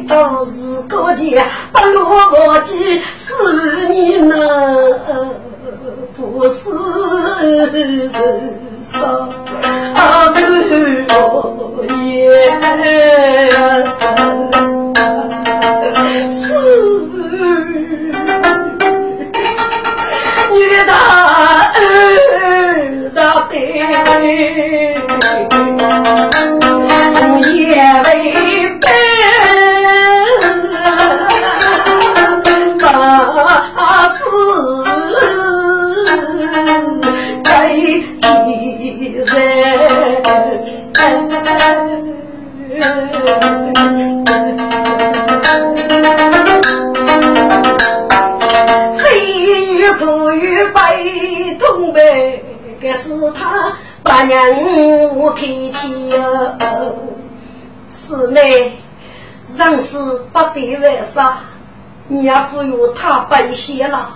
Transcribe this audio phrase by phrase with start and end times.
[0.00, 1.42] 都是过节，
[1.72, 4.36] 不落记思念呢。
[6.16, 6.70] 不是
[7.72, 8.12] 人
[8.80, 9.28] 生，
[9.94, 9.98] 而
[10.36, 11.12] 是我
[11.88, 11.92] 也
[16.30, 16.32] 是
[20.52, 20.54] 女
[20.86, 20.90] 大
[21.74, 23.18] 儿大
[23.50, 23.52] 的，
[27.52, 27.52] 也
[28.04, 28.08] 为
[54.04, 56.94] 他把人我开气哟。
[57.88, 58.40] 是呢，
[59.56, 59.98] 人是
[60.32, 61.38] 不得为啥？
[62.08, 64.10] 你要赋予他本些了，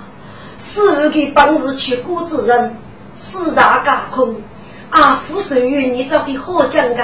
[0.59, 2.77] 是给本事去过之人，
[3.15, 4.37] 四大架空。
[4.91, 7.03] 阿父授予你这个好讲的，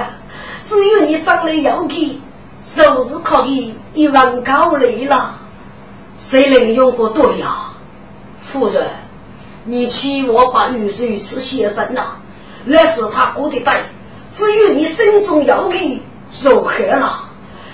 [0.63, 2.21] 只有你上来要给，
[2.63, 5.37] 做事可以一万高累了。
[6.19, 7.73] 谁能用过对呀？
[8.39, 8.85] 夫人，
[9.65, 12.17] 你欺我把女婿于此先生了，
[12.65, 13.75] 那是他过的对，
[14.35, 17.29] 只有你心中要给受害了。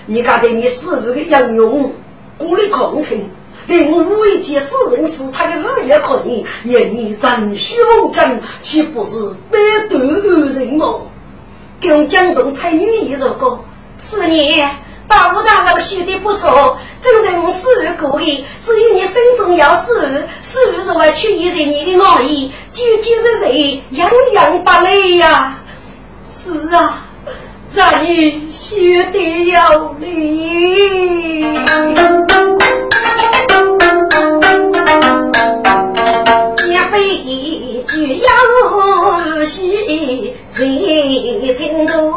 [0.07, 1.93] 你觉得你是不是杨勇
[2.37, 3.29] 过来空听？
[3.67, 9.59] 令为杰之人是他的日夜可怜，言你人虚龙争，岂不是百
[9.89, 11.07] 毒恶人么？
[11.81, 13.61] 跟江东才女一首歌，
[13.97, 14.61] 是你
[15.11, 17.67] 把武大人学的不错，真人是
[17.99, 25.59] 故意，只有你心中要是是如外去依着你的爱意，句句日日样样不累呀。
[26.25, 27.03] 是啊，
[27.69, 31.59] 咱女学的要理。
[37.23, 42.13] 一句要戏谁听懂？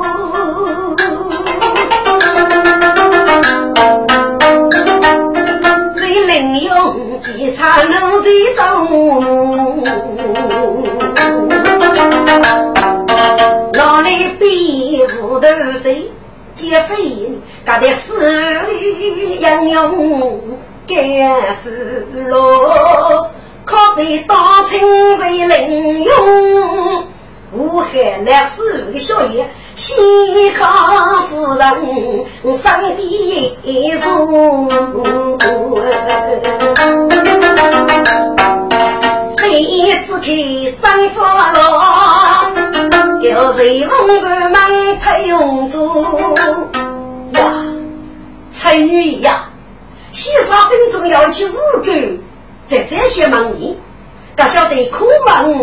[5.95, 9.83] 谁能用几才能最中？
[13.73, 16.09] 哪里比糊涂贼
[16.53, 17.31] 劫匪？
[17.65, 18.29] 搞得死
[18.67, 19.91] 里洋洋
[20.87, 20.97] 干
[21.63, 23.29] 死了。
[23.65, 24.77] 可被当亲
[25.17, 27.07] 人领用，
[27.55, 29.45] 武汉来四个小爷，
[29.75, 29.95] 先
[30.55, 34.67] 康夫人上帝如，
[39.37, 40.25] 这次开
[40.71, 42.51] 生发了，
[43.21, 43.89] 要随风
[44.23, 46.03] 儿忙采用珠
[47.33, 47.39] 呀，
[48.49, 49.47] 才女呀，
[50.11, 51.51] 先生心中要起日
[51.85, 52.17] 干。
[52.65, 53.77] 在这些忙里，
[54.35, 55.53] 他晓得苦忙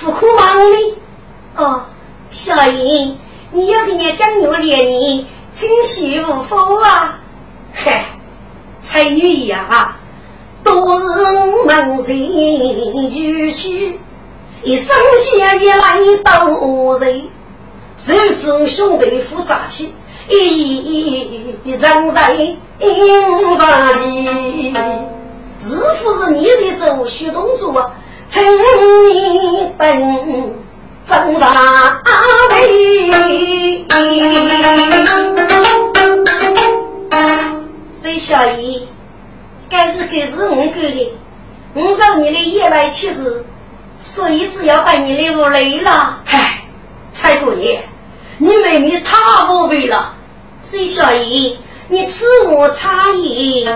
[0.00, 0.76] 不苦忙呢？
[1.56, 1.82] 哦，
[2.30, 3.16] 小英，
[3.52, 7.20] 你要给人讲牛脸呢，清洗无否啊？
[7.72, 8.06] 嗨，
[8.80, 9.96] 才女呀，
[10.64, 11.06] 都是
[11.64, 14.00] 门人举起，
[14.64, 17.22] 一生下一来都人，
[17.96, 19.94] 手中兄弟复杂起，
[20.28, 24.74] 一一人人应上去。
[25.56, 27.92] 是不是你在做虚动作？
[28.26, 30.50] 请你等
[31.06, 32.00] 正常
[32.50, 33.84] 位。
[38.02, 38.88] 谁小姨？
[39.68, 41.12] 该是该是我干的。
[41.74, 43.44] 我让你的夜来去世，
[43.98, 46.20] 所以只要把你来屋来了。
[46.24, 46.60] 嗨，
[47.10, 47.82] 蔡姑娘，
[48.38, 49.16] 你妹妹太
[49.50, 50.14] 无味了。
[50.62, 51.58] 谁小姨？
[51.88, 53.68] 你吃我差异，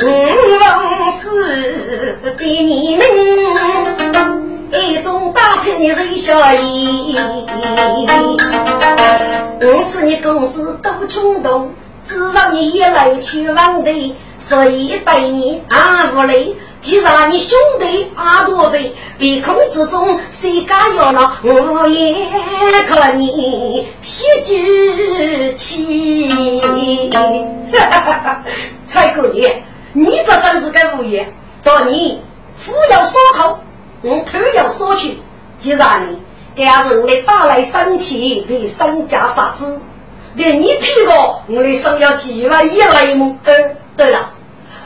[0.00, 3.04] 我是对你们
[4.86, 7.16] 一种大头你是小姨，
[9.60, 11.72] 我知你公子多冲动，
[12.06, 16.56] 只让你一来去往的，所以对你啊无礼。
[16.80, 22.28] 既然你兄弟阿多辈，鼻孔之中谁敢要了我也
[22.86, 27.10] 看你喜剧气？
[27.72, 28.42] 哈哈哈！
[28.86, 29.50] 蔡姑娘，
[29.92, 31.32] 你这真是个无言。
[31.64, 32.20] 到你
[32.56, 33.58] 夫要锁口，
[34.06, 35.18] 我头要锁去。
[35.58, 36.16] 既然你
[36.54, 39.80] 给人的带来生气，这身家杀子，
[40.34, 41.12] 连你屁股，
[41.52, 43.36] 我的生要几万一来么？
[43.44, 43.52] 呃，
[43.96, 44.30] 对了，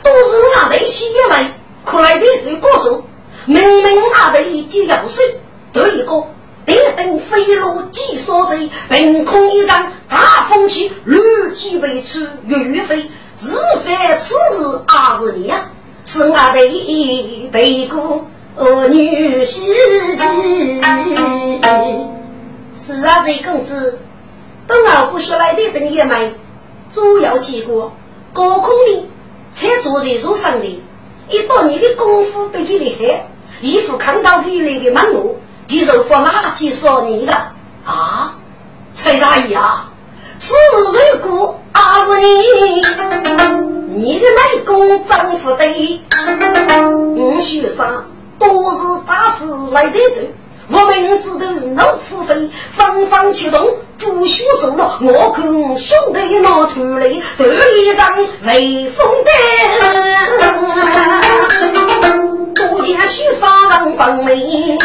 [0.03, 1.45] 都是俺的一起一来。
[1.85, 3.05] 可来的这个手，
[3.45, 5.23] 明明阿的一记要水，
[5.71, 6.25] 这一个
[6.65, 11.19] 电灯飞落几所贼，凭空一张大风起，绿
[11.55, 15.69] 旗未出月飞，日非此日阿是你呀，
[16.05, 18.25] 是阿的一背骨
[18.61, 19.73] 儿女喜
[20.19, 20.81] 气。
[22.77, 23.99] 是啊，这公子，
[24.67, 26.31] 等我不学来的等也买，
[26.91, 27.93] 主要结果
[28.35, 29.09] 高空里
[29.51, 30.83] 才坐在树上的。
[31.31, 33.27] 一到你的功夫比你厉害，
[33.63, 37.33] 衣服看到你来的门路，你就放垃圾少你的
[37.87, 38.37] 啊，
[38.93, 39.91] 崔大爷啊，
[40.39, 40.85] 此如
[41.31, 42.83] 果还是你，
[43.95, 46.03] 你的内功丈夫的，
[47.17, 48.05] 我学生
[48.41, 50.23] 都是大事来得走。
[50.73, 54.99] 我们只等老虎飞，方方出动，朱血受了。
[55.03, 55.45] 我看
[55.77, 57.45] 兄弟那头来，得
[57.77, 59.31] 一张威风的，
[62.55, 64.79] 不见许杀人放命，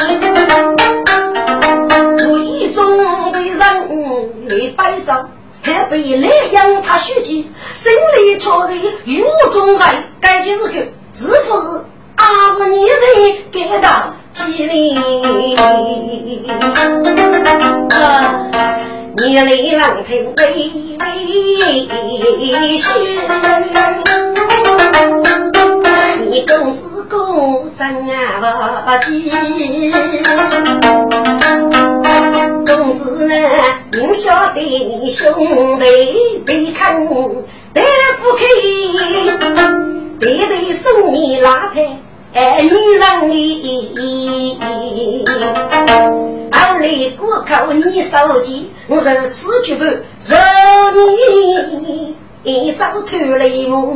[2.27, 5.29] 无意中被人来摆账，
[5.61, 8.75] 还被来养他血气，心里悄然
[9.05, 9.79] 有中人，
[10.19, 10.73] 该就是个
[11.13, 11.85] 是不是？
[12.25, 12.95] 还是你人
[13.51, 14.13] 给到？
[14.33, 14.97] 吉林，
[17.93, 18.51] 啊，
[19.17, 19.49] 你来
[19.79, 20.43] 望听微
[20.99, 22.89] 微笑，
[26.29, 29.31] 你公子公真啊急，
[32.65, 33.33] 公子呢，
[33.93, 35.85] 你晓得兄弟
[36.45, 36.95] 别看
[37.73, 37.81] 大
[38.17, 38.43] 夫开，
[40.19, 41.97] 弟弟送你拉台。
[42.35, 43.87] 哎，女人哩，
[46.51, 49.95] 俺来过口你手机，我如此举步，惹
[52.43, 53.95] 你早偷来么？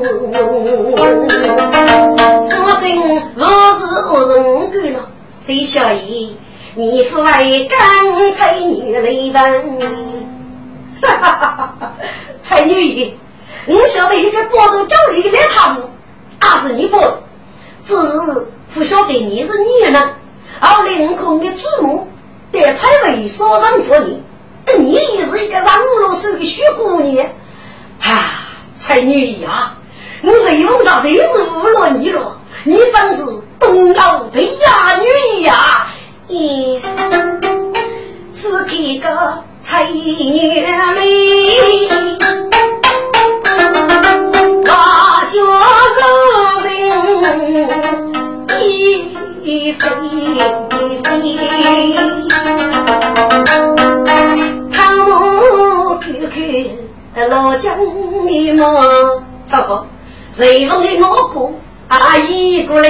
[2.49, 2.97] 反正
[3.35, 3.43] 我
[3.77, 4.97] 是何人干了？
[5.29, 6.37] 谁晓得
[6.75, 7.77] 你父为干
[8.31, 9.81] 才女来问？
[11.01, 11.93] 哈哈哈哈
[12.41, 13.13] 才女姨，
[13.65, 15.83] 我晓得一个包头叫你来他们，
[16.39, 16.97] 还是你不？
[17.83, 20.09] 只是不晓得你是女人，
[20.59, 22.07] 而领空的祖母
[22.51, 24.21] 在采薇所上妇人，
[24.77, 27.25] 你也是一个让老手的小姑娘，
[28.01, 28.45] 啊，
[28.75, 29.75] 才女啊！
[30.21, 32.37] 我谁用上就是误了你了？
[32.65, 33.23] 你真是
[33.57, 35.87] 东老的呀，女呀！
[36.27, 36.79] 咦，
[38.33, 42.18] 是这个才女哩，
[54.71, 57.77] 看我看看老江
[58.25, 58.63] 的嘛，
[59.45, 59.85] 糟糕，
[60.31, 61.51] 谁问的我哥
[61.87, 62.89] 阿姨过来？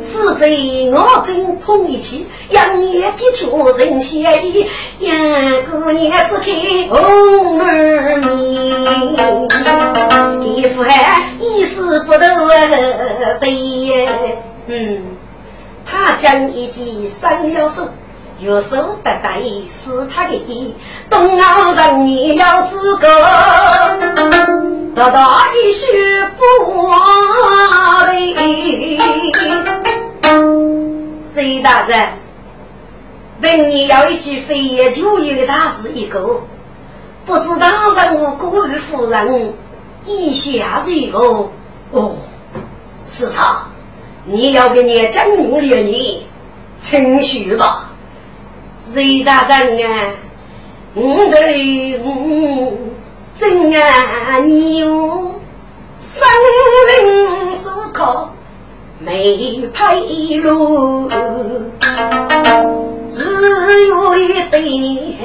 [0.00, 0.48] 是在
[0.90, 4.66] 我正碰一起，杨叶几处人闲意，
[4.98, 5.16] 杨
[5.70, 6.52] 姑娘只看
[6.88, 8.26] 红儿面，
[10.42, 13.38] 一副还一丝不苟的
[14.66, 15.02] 嗯，
[15.84, 17.88] 他将一计上了手，
[18.40, 20.74] 右手得得是他的，
[21.10, 23.08] 东奥人你要自个，
[24.94, 28.12] 得到一血不忘的。
[31.34, 32.08] 隋大人，
[33.40, 36.40] 问你要一句飞檐走壁的大事一个，
[37.24, 39.52] 不知道人我过于夫人
[40.06, 41.50] 意下如何？
[41.92, 42.16] 哦，
[43.06, 43.66] 是他。
[44.24, 46.24] 你要给你讲我连你
[46.78, 47.90] 情绪吧，
[48.78, 50.14] 隋大人啊，
[50.94, 52.72] 我对我
[53.36, 55.34] 真爱你哟，
[55.98, 56.24] 生
[56.88, 58.32] 灵所靠
[59.00, 61.08] 没配路，
[63.10, 63.24] 只
[63.88, 65.16] 有一对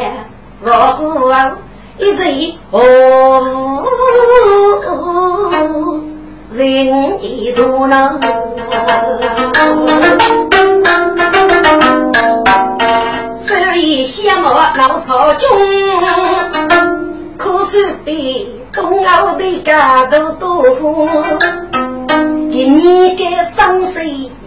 [0.63, 1.55] 我过
[1.99, 2.23] 一直
[2.71, 3.83] 哦。
[6.49, 8.19] 人一大能。
[13.37, 15.47] 手里香火老朝军，
[17.37, 20.63] 可是的东奥的家都多。
[22.49, 23.99] 你给生死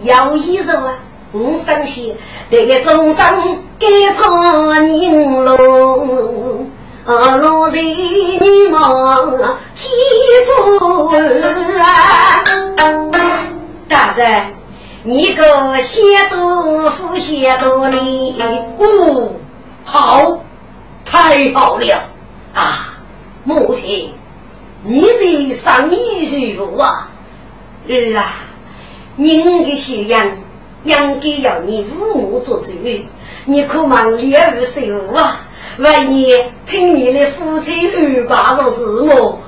[0.03, 0.93] 要一人啊，
[1.33, 1.85] 五生，
[2.49, 3.25] 这个众生
[3.77, 5.45] 给他拧。
[7.05, 9.37] 啊，落在你梦
[9.75, 9.91] 天
[10.45, 11.09] 中
[11.79, 12.43] 啊，
[13.89, 14.53] 大人。
[15.03, 18.39] 你个写豆腐写多哩，
[18.77, 19.31] 哦，
[19.83, 20.43] 好，
[21.03, 22.03] 太好了
[22.53, 22.99] 啊！
[23.43, 24.13] 母亲，
[24.83, 27.09] 你的生意如何啊？
[27.89, 28.35] 儿啊，
[29.17, 30.23] 人的修养
[30.83, 32.71] 应该要你父母做主，
[33.45, 34.81] 你可忙练武手
[35.15, 35.47] 啊！
[35.77, 36.33] 万一
[36.65, 39.39] 听你的父亲二爸说是我，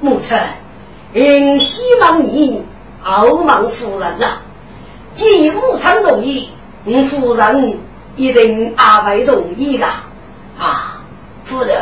[0.00, 0.36] 母亲，
[1.14, 2.62] 嗯，希望你
[3.04, 4.38] 傲慢夫人呐。
[5.14, 6.50] 既母亲同意，
[6.84, 7.78] 我夫人
[8.16, 9.86] 一定也会同意的。
[10.58, 11.00] 啊，
[11.44, 11.76] 夫人，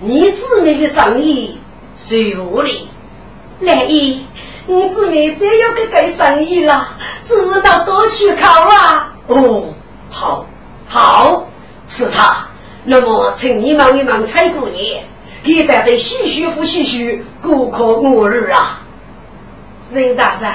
[0.00, 1.58] 你姊妹的生意
[1.96, 2.88] 谁负哩？
[3.60, 4.26] 来姨，
[4.66, 6.88] 我姊妹再要个干生意了，
[7.24, 9.14] 只是到多去考啊。
[9.28, 9.64] 哦，
[10.10, 10.44] 好，
[10.88, 11.46] 好，
[11.86, 12.46] 是他。
[12.86, 15.02] 那么，请你忙一忙蔡姑娘，
[15.42, 18.80] 给带队洗洗服洗洗，顾客我儿啊。
[19.82, 20.50] 隋大人。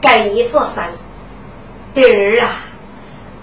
[0.00, 0.82] 该你放心，
[1.94, 2.64] 弟儿啊，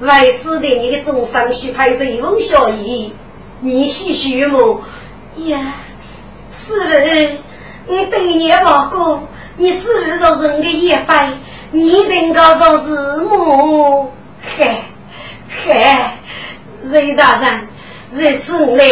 [0.02, 3.14] 为师对你的终生许派一封孝义，
[3.62, 4.82] 你喜许么？
[5.38, 5.76] 呀，
[6.52, 9.24] 师傅，我对你不过，
[9.56, 11.30] 你师傅说是我的一拜，
[11.72, 14.12] 你能告诉是么？
[14.42, 14.82] 嗨
[15.48, 16.18] 嗨，
[16.82, 17.68] 瑞大人，
[18.12, 18.86] 这次我来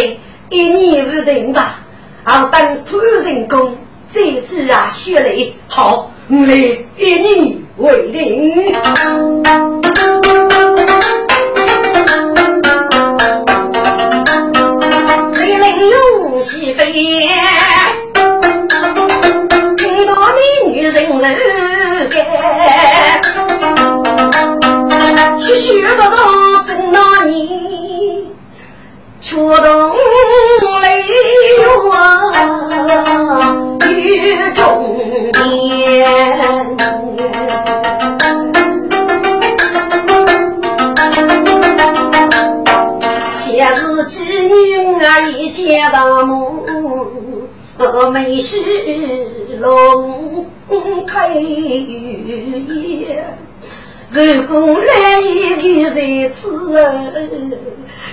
[0.50, 1.79] 一年不定吧，
[2.24, 3.75] 好等突人工，
[4.09, 5.36] 再次啊学来
[5.67, 6.12] 好。
[6.29, 6.53] 我来
[6.97, 8.74] 一年为定，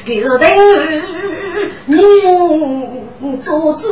[0.05, 1.03] 给是等于
[1.87, 3.89] 你做主。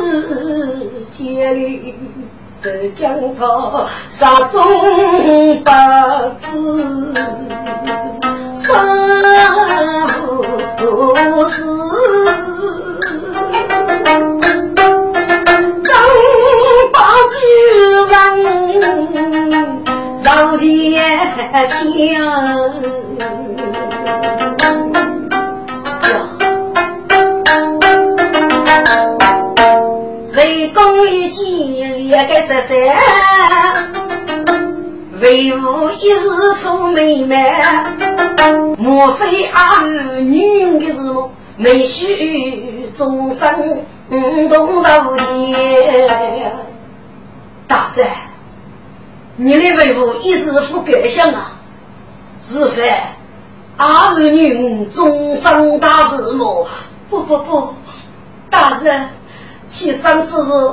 [1.10, 1.94] 千里
[2.54, 7.14] 是江涛，沙中八字
[8.54, 8.68] 三
[10.76, 11.66] 不四，
[15.82, 15.92] 张
[16.92, 17.36] 八居
[18.10, 18.12] 人
[31.32, 32.04] 绕街天。
[32.04, 32.76] 一个十三，
[35.20, 37.96] 为何一时出美满？
[38.76, 41.00] 莫非阿女人的是
[41.56, 43.50] 没许终生
[44.10, 46.52] 同受煎？
[47.66, 48.06] 大山，
[49.36, 51.52] 你的为父一时不敢想啊！
[52.42, 52.92] 是非
[53.78, 56.68] 阿女人终生大事么？
[57.08, 57.74] 不不不，
[58.50, 59.08] 大人，
[59.66, 60.72] 其生之日。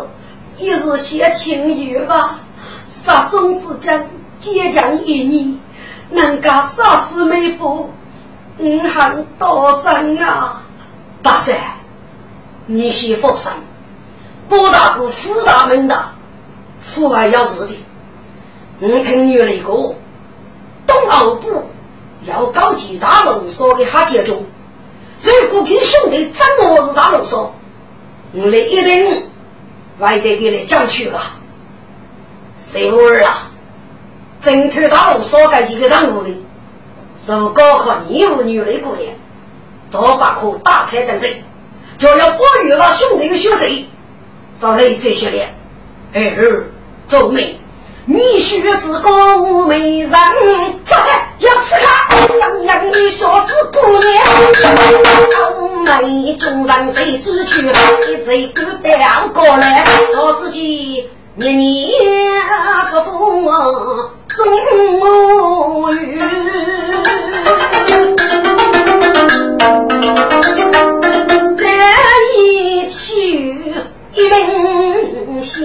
[0.59, 2.41] 一日写情语吧，
[2.85, 4.03] 杀中之将，
[4.37, 5.57] 坚强一年，
[6.09, 7.89] 能够杀死美妇，
[8.57, 10.61] 五行多生啊！
[11.23, 11.55] 大山，
[12.65, 13.49] 你先放心，
[14.49, 16.09] 包大哥福大门的，
[16.81, 17.73] 父爱要是的。
[18.81, 19.95] 我听你那个
[20.85, 21.69] 东澳部
[22.25, 24.43] 要搞几大龙说的哈结中，
[25.23, 27.55] 如果跟兄弟怎么是大龙说，
[28.33, 29.28] 我来一定。
[29.99, 31.21] 外地给你讲去了，
[32.57, 33.51] 谁儿啊？
[34.41, 36.29] 征途大路少干几个任务的，
[37.17, 39.13] 手高和年妇女的姑娘，
[39.89, 41.29] 早把颗大财精神，
[41.97, 43.89] 就要保育了兄弟的休息，
[44.57, 45.29] 找来这些
[46.13, 46.67] 人，儿
[47.09, 47.59] 做媒，
[48.11, 50.09] 你学子高美人，
[50.83, 52.09] 怎开，要吃他。
[52.39, 54.25] 上扬的小是姑娘，
[55.31, 57.67] 高美中人谁知去？
[57.67, 59.85] 一直孤单过来，
[60.17, 61.91] 我自己年年
[62.89, 63.47] 不负
[64.27, 64.35] 中
[65.93, 66.01] 原。
[71.55, 71.63] 再
[72.39, 73.53] 一去
[74.15, 74.78] 一命。
[75.41, 75.59] 仙。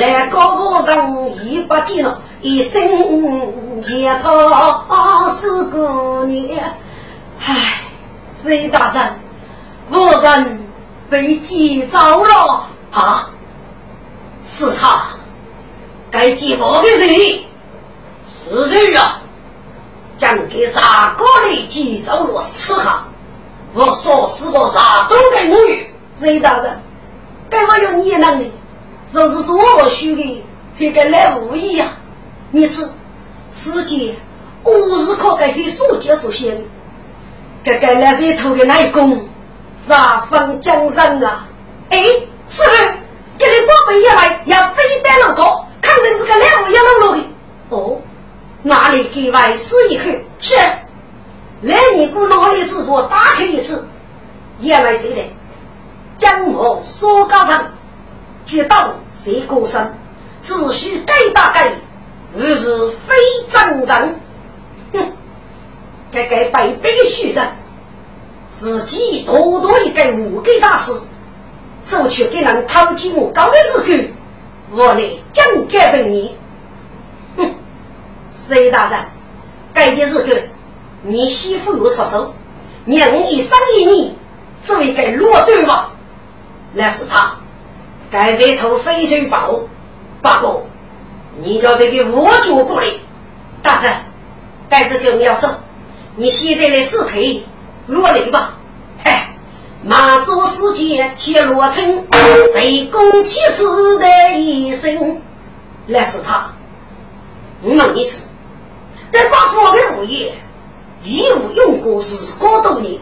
[0.00, 2.80] 来个和尚已不见了，一生
[3.82, 6.58] 解脱是个女。
[7.40, 7.82] 唉，
[8.42, 9.14] 谁大人，
[9.90, 10.60] 和人
[11.08, 13.30] 被击走了啊！
[14.42, 15.04] 是他，
[16.10, 17.44] 该击我的人，
[18.30, 19.20] 是谁啊？
[20.16, 23.02] 将给杀哥来，击走了是他。
[23.74, 26.80] 我说是个啥都给我与隋大人，
[27.50, 28.52] 该我有你能力，
[29.12, 30.44] 就是说我许的，
[30.78, 31.88] 还该来无意呀！
[32.52, 32.88] 你是
[33.50, 34.14] 世界
[34.62, 36.62] 无日可该去所见所现的。
[37.64, 39.26] 这个那些头的内功，
[39.74, 41.44] 杀风江山啊！
[41.90, 41.98] 哎，
[42.46, 42.70] 师傅，
[43.36, 47.22] 给你宝贝一来，要飞得那高，肯定是个来无养老的。
[47.70, 48.00] 哦，
[48.62, 50.04] 哪里给外师一口？
[50.38, 50.54] 是，
[51.62, 53.86] 来你姑哪里师傅打开一次，
[54.60, 55.22] 原来谁的？
[56.16, 57.64] 将我说高上，
[58.46, 58.76] 决斗
[59.10, 59.92] 谁过生？
[60.42, 61.72] 只需该打该，
[62.32, 63.14] 不是非
[63.50, 64.20] 正人。
[64.92, 65.12] 哼！
[66.10, 67.48] 这个白背虚人，
[68.50, 70.92] 自己多多一个无给大事，
[71.84, 74.08] 走去给人掏起我高的日口，
[74.70, 76.36] 我来讲给本你。
[77.38, 77.54] 哼，
[78.32, 79.00] 隋大人，
[79.72, 80.30] 该件日口，
[81.06, 82.34] 你媳妇又出手，
[82.86, 84.14] 娘一生一你，
[84.64, 85.90] 做一个落对吧？
[86.72, 87.36] 那是他，
[88.10, 89.60] 该这头翡翠宝，
[90.22, 90.62] 八哥，
[91.42, 92.86] 你叫这个我脚过来，
[93.62, 93.92] 大人，
[94.70, 95.54] 该这个要送。
[96.16, 97.44] 你现在的尸体
[97.86, 98.54] 落泪吧，
[99.04, 99.36] 哎，
[99.84, 102.06] 马祖世界揭落成，
[102.54, 105.20] 谁公妻子的一生？
[105.86, 106.50] 那是他。
[107.60, 108.22] 我问一次，
[109.12, 110.32] 这把佛的物业
[111.04, 112.98] 义务用过是多多年，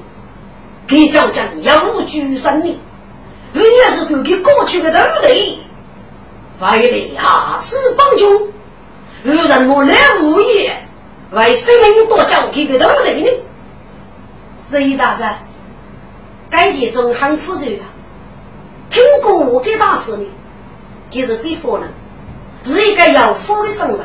[0.86, 2.78] 给讲讲有居生命，
[3.54, 5.60] 为也是给过去的土地，
[6.60, 8.50] 为了牙齿帮助，
[9.24, 10.76] 有人我来物业。
[11.30, 13.30] 为生命多交给个头人呢？
[14.60, 15.34] 隋大人，
[16.50, 17.88] 该件中很复杂啊。
[18.90, 20.26] 听过我给大师呢，
[21.08, 21.88] 就是比佛人，
[22.64, 24.00] 是一个有福的圣人。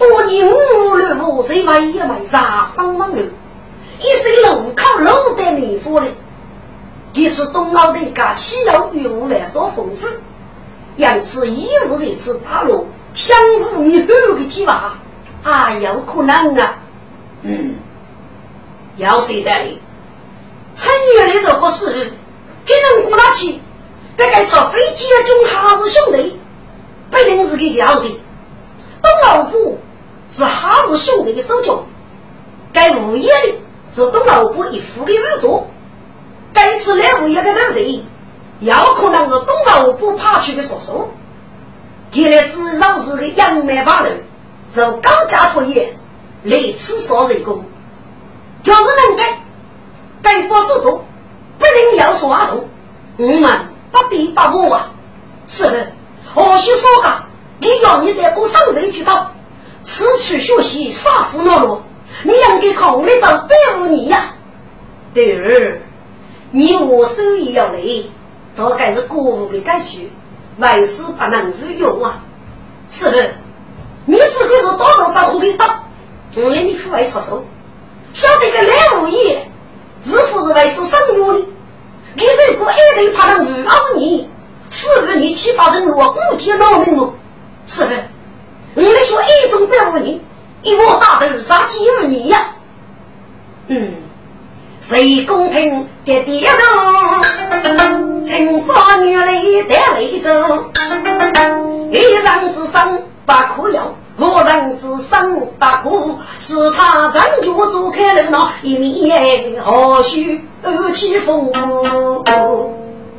[0.00, 3.22] 多年五六五岁为一枚杀方王流，
[4.00, 6.06] 一生路靠路的念佛的。
[7.12, 10.08] 一次东澳的一个气候与物来所丰富，
[10.96, 14.06] 因此义务这次大陆相互你后
[14.38, 14.94] 的计划。
[15.42, 16.78] 啊，有可能啊，
[17.42, 17.74] 嗯，
[18.96, 19.78] 要谁带领？
[20.74, 22.12] 参与的这个事，
[22.64, 23.60] 还能过得去？
[24.16, 26.38] 这个坐飞机的中哈子兄弟，
[27.10, 28.20] 不一定是个要的。
[29.02, 29.78] 东老虎
[30.30, 31.84] 是哈子兄弟的手脚，
[32.72, 33.58] 该物业的
[33.92, 35.66] 是东老虎一副的耳朵。
[36.52, 38.04] 该次来物业的对不对？
[38.60, 41.08] 有可能是东老虎爬去的叔叔，
[42.12, 44.22] 原来至少是个杨梅八人。
[44.72, 45.96] 受高价破业，
[46.44, 47.64] 来此少人工，
[48.62, 49.42] 就是能改，
[50.22, 51.02] 改不速度，
[51.58, 52.68] 不能要说话头。
[53.16, 54.90] 我们不得不我啊！
[55.48, 55.92] 是的，
[56.32, 57.22] 或许说个，
[57.58, 59.32] 你要你得过上人去道，
[59.82, 61.80] 此去学习啥事恼怒，
[62.22, 64.34] 你应该考虑找百五年呀。
[65.14, 65.80] 对儿，
[66.50, 68.10] 你我手艺要累，
[68.54, 70.10] 大概是国务的改局，
[70.58, 72.20] 万事不能自由啊！
[72.88, 73.30] 是的。
[74.06, 75.84] 你只会是多头找虎皮刀，
[76.34, 77.44] 我让你父爱出手，
[78.12, 79.46] 晓得个赖物业
[80.00, 81.46] 是否是为受伤用的？
[82.14, 84.28] 你如果爱人怕能误导你，
[84.68, 87.12] 是不是你七八成落孤家老命哦？
[87.66, 87.92] 是不？
[88.74, 90.18] 我们说一种百五年，
[90.62, 92.54] 一窝大头杀几二年呀？
[93.68, 93.92] 嗯，
[94.80, 97.20] 谁公平跌跌倒，
[98.24, 99.26] 清早女来
[99.68, 100.30] 带泪走，
[101.90, 103.02] 一人之身。
[103.26, 111.48] 把苦药，无人之生把苦，是他张脚走开了那一面，何须二起风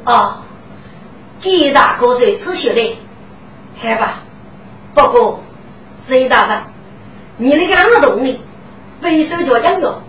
[0.04, 0.42] 啊！
[1.40, 3.00] 几大哥在此学的，
[3.82, 4.20] 好吧？
[4.94, 5.44] 不过，
[5.98, 6.58] 隋大人，
[7.38, 8.40] 你那个啷个动呢？
[9.02, 10.04] 背手脚痒痒，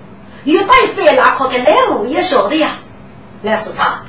[0.44, 2.78] 又带飞那可跟来物也晓得呀？
[3.40, 4.02] 那是他，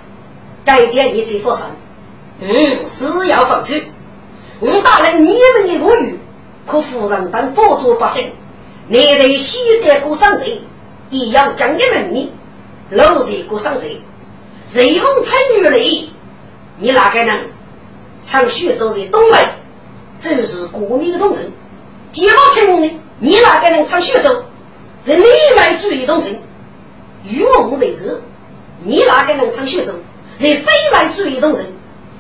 [0.66, 1.68] 该点一切发生，
[2.40, 3.76] 嗯，是要放出。
[4.60, 6.20] 我打了，你们的国语，
[6.66, 8.32] 可夫人当保住百姓，
[8.88, 10.62] 你得西得过上贼，
[11.10, 12.32] 也要将你们命，
[12.90, 14.02] 老贼过上贼，
[14.66, 15.80] 随风参与来，
[16.78, 17.40] 你哪个能？
[18.22, 19.38] 唱徐州在东北，
[20.24, 21.42] 就是国民的东城；
[22.12, 24.30] 结果成呢，你哪个能唱徐州，
[25.04, 26.32] 是内外主义东城；
[27.24, 28.22] 欲望在此，
[28.84, 29.92] 你哪个能唱徐州，
[30.38, 31.64] 是西外主义东城；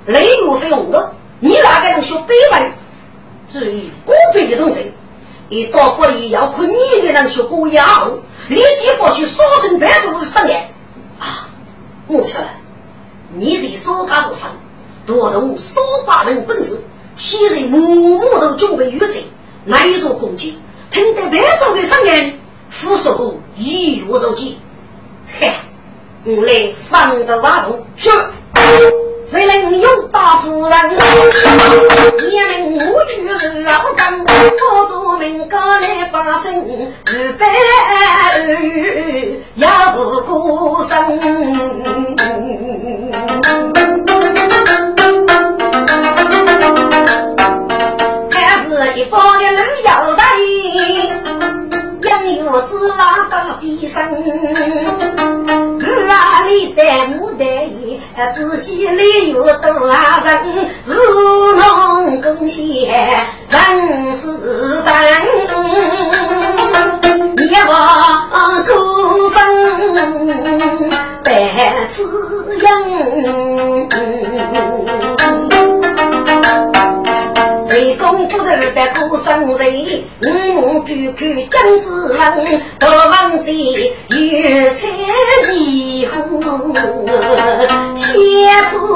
[0.05, 1.13] 雷雨飞红的。
[1.39, 2.71] 你哪个能学北外？
[3.49, 4.57] 注意，个别
[5.49, 8.09] 一到府里要看你的人去过药，
[8.47, 10.69] 立即发去烧身白族上言
[11.19, 11.49] 啊！
[12.07, 12.49] 我去了，
[13.35, 14.49] 你这说家是分，
[15.05, 16.81] 多动说把人本事，
[17.15, 19.19] 昔日默默都准备预则，
[19.65, 20.57] 来做攻击，
[20.89, 22.33] 听得白族的上言，
[22.69, 24.57] 俯首一如受击，
[25.39, 25.51] 嘿，
[26.25, 28.09] 我来放的瓦洞是。
[29.25, 30.71] 谁能有大夫人？
[32.29, 36.67] 也能我与人老干，我做民歌来把声，
[37.07, 37.47] 日白
[38.45, 41.19] 日也不过声。
[52.53, 53.97] 养育子娃到边生。
[56.07, 56.83] 哪里的
[57.17, 57.45] 牡丹？
[58.33, 60.93] 自己立有多人，是
[61.57, 62.67] 农贡献
[63.47, 64.27] 人世
[64.85, 65.25] 丹，
[81.63, 82.43] 哥江子郎，
[82.77, 84.85] 多望的有才
[85.43, 86.43] 几户，
[87.95, 88.11] 谢
[88.69, 88.92] 土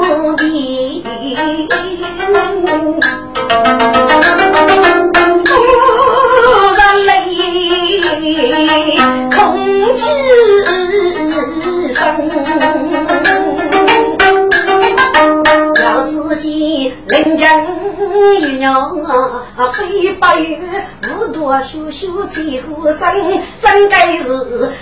[22.18, 24.24] 修修千户生，真该是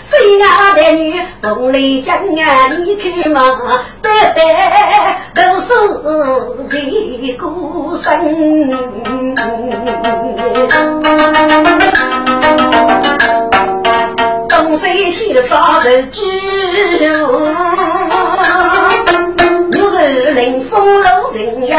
[0.03, 1.21] 谁家的女？
[1.43, 5.67] 东来江啊，你看嘛，白带都是
[6.71, 8.71] 谁孤身？
[14.49, 15.81] 东山西沙
[19.91, 21.77] 是临风楼人影，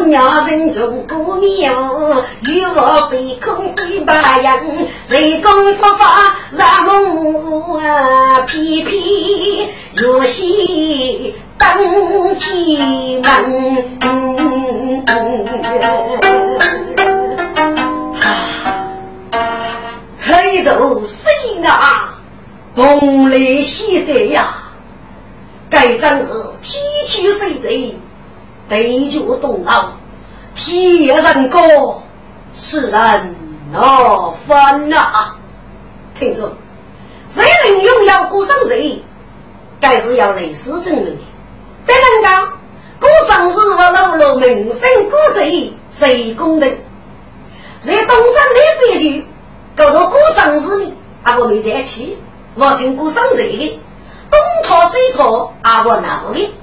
[0.00, 4.58] 俺娘人中过面舞，与我被空飞白杨，
[5.04, 13.84] 谁功夫法让梦啊，偏偏有些登天门。
[20.18, 21.30] 黑走谁
[21.62, 22.14] 啊？
[22.74, 24.54] 东来西得呀！
[25.68, 26.28] 该真是
[26.62, 27.99] 天取水贼，
[28.78, 29.92] 地脚动脑，
[30.54, 31.60] 天人高，
[32.54, 33.34] 世人。
[33.72, 35.32] 恼烦呐！
[36.14, 36.52] 听着，
[37.28, 39.00] 谁能拥有过生日？
[39.80, 41.22] 该是要类似证明的。
[41.86, 42.48] 但人讲
[42.98, 46.66] 过生日我露露名声过贼，谁公的？
[47.78, 49.24] 在东张那边去，
[49.76, 50.92] 搞到过生日呢？
[51.22, 52.18] 啊，我没在去，
[52.56, 53.80] 我请过生日的。
[54.30, 56.54] 东逃西逃，阿我闹的。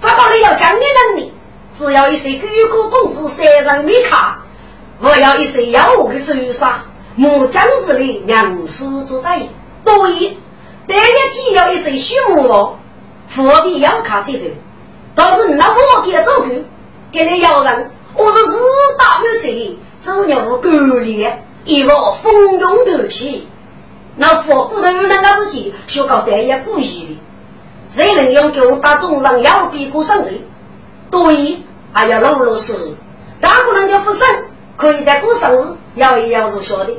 [0.00, 0.80] 这个你要讲的？
[0.80, 1.32] 能力，
[1.76, 4.42] 只要一些狗狗公子身上没卡，
[5.00, 6.84] 我要一些妖的手杀，
[7.16, 9.48] 木匠子的娘师做对。
[9.84, 10.36] 对，
[10.86, 12.76] 第一季要一些畜牧哦，
[13.34, 14.48] 何必要卡这种？
[15.14, 16.64] 倒是那我给走去，
[17.10, 18.56] 给你要人，我是日
[18.98, 21.90] 大有谁，走牛狗脸，一副
[22.22, 23.48] 风涌斗气。
[24.16, 27.20] 那佛骨头那个事情，学搞得也故意的。
[27.90, 30.40] 谁能用给我打中上要比过上谁？
[31.12, 31.58] 对，
[31.92, 32.92] 还要老老实实。
[33.40, 34.26] 大不能叫富生，
[34.76, 36.92] 可以在过生日要一摇就晓得。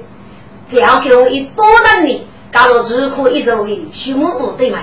[0.69, 4.77] 只要给我一多能力，加入入库一周的畜牧部队嘛。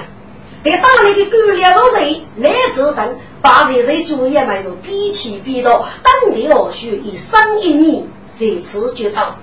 [0.63, 9.35] 对打那个狗粮肉谁来走等，把这些主业买入比起比到当地老许一生一年，谁吃就到。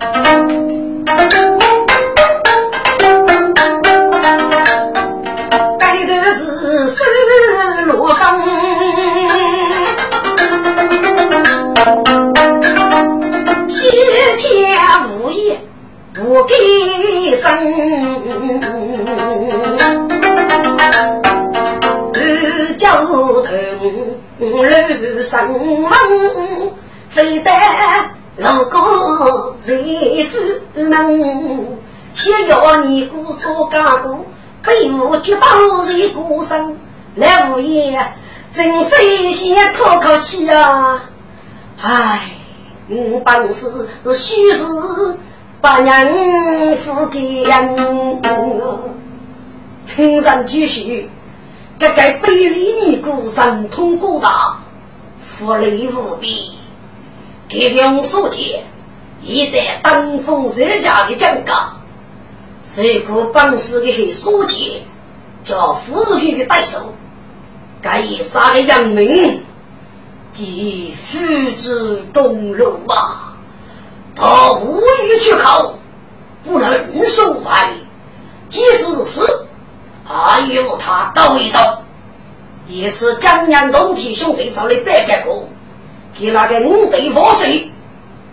[5.79, 7.03] 该的是收
[7.85, 8.41] 罗风，
[14.35, 15.61] 家无言
[16.13, 16.55] 不给
[17.35, 17.49] 生，
[22.13, 23.03] 二脚
[23.43, 23.49] 疼
[24.39, 25.91] 路上忙，
[27.09, 27.51] 非得
[28.37, 29.75] 老公在
[30.29, 30.39] 府
[30.81, 31.77] 门。
[32.13, 34.25] 先要你姑说干过，
[34.63, 36.77] 被我绝当人孤身
[37.15, 38.13] 来无言，
[38.51, 41.03] 真是先透口气啊！
[41.79, 42.21] 唉，
[42.89, 43.67] 我本是
[44.15, 44.63] 虚实
[45.59, 47.75] 把人付给人，
[49.87, 51.09] 听人继续，
[51.77, 52.49] 这个卑劣
[52.85, 54.57] 尼姑神通过大，
[55.19, 56.57] 福利无比，
[57.49, 58.63] 给两所见。
[59.21, 61.73] 一旦登峰造价的降价，
[62.63, 64.83] 谁个本事的很书记，
[65.43, 66.93] 叫富人的对手，
[67.81, 69.43] 该以杀个杨明，
[70.37, 73.33] 即父子东路啊，
[74.13, 75.73] 他无欲去考，
[76.43, 77.67] 不能受罚。
[78.47, 79.47] 即使如此，
[80.05, 81.59] 还有他斗一斗。
[82.67, 85.47] 一次江阳东体兄弟找了百家个，
[86.13, 87.71] 给那个五队放水，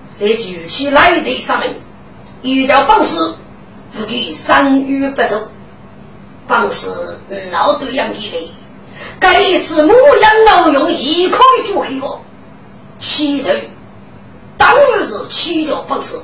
[0.07, 1.75] 在举起来的上面，
[2.43, 3.17] 一叫帮师，
[3.95, 5.49] 不给三语不走。
[6.47, 6.91] 帮师
[7.51, 8.51] 老对样的嘞，
[9.21, 12.21] 这一次牧羊老用一块就可以哦，
[12.97, 13.51] 起头
[14.57, 16.17] 当然是七脚帮师，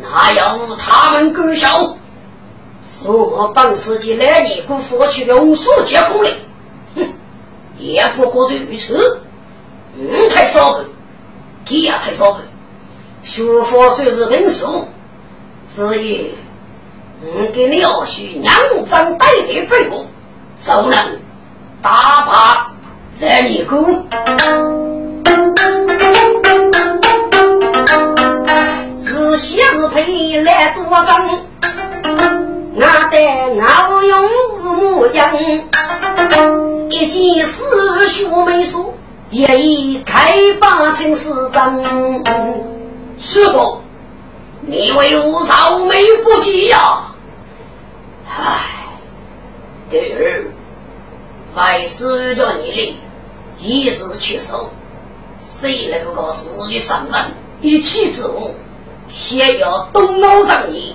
[0.00, 1.96] 哪有他们够小？
[2.82, 6.34] 说我本事及来年过佛去用书结果嘞，
[6.96, 7.06] 哼，
[7.78, 9.20] 也不过是如此。
[9.96, 10.84] 嗯，太少了，
[11.64, 12.40] 他也太少了。
[13.22, 14.88] 学佛虽是文书，
[15.66, 16.24] 只有
[17.22, 18.54] 嗯给鸟须娘
[18.86, 20.06] 张带的背后，
[20.56, 21.18] 手能
[21.82, 22.72] 打趴
[23.20, 24.04] 来年过。
[28.98, 31.40] 是喜是悲来多生。
[32.74, 34.28] 那得熬用
[34.62, 35.34] 模样，
[36.90, 37.64] 一件事
[38.08, 38.94] 学没说，
[39.30, 41.82] 一一开八成是真。
[43.18, 43.80] 师傅，
[44.60, 47.00] 你为我少眉不及呀？
[48.28, 48.60] 唉，
[49.90, 50.44] 弟儿，
[51.54, 52.96] 为师叫你哩，
[53.58, 54.70] 一时缺手，
[55.40, 58.54] 谁能够事与身份一起之物，
[59.08, 60.94] 先要动脑上你。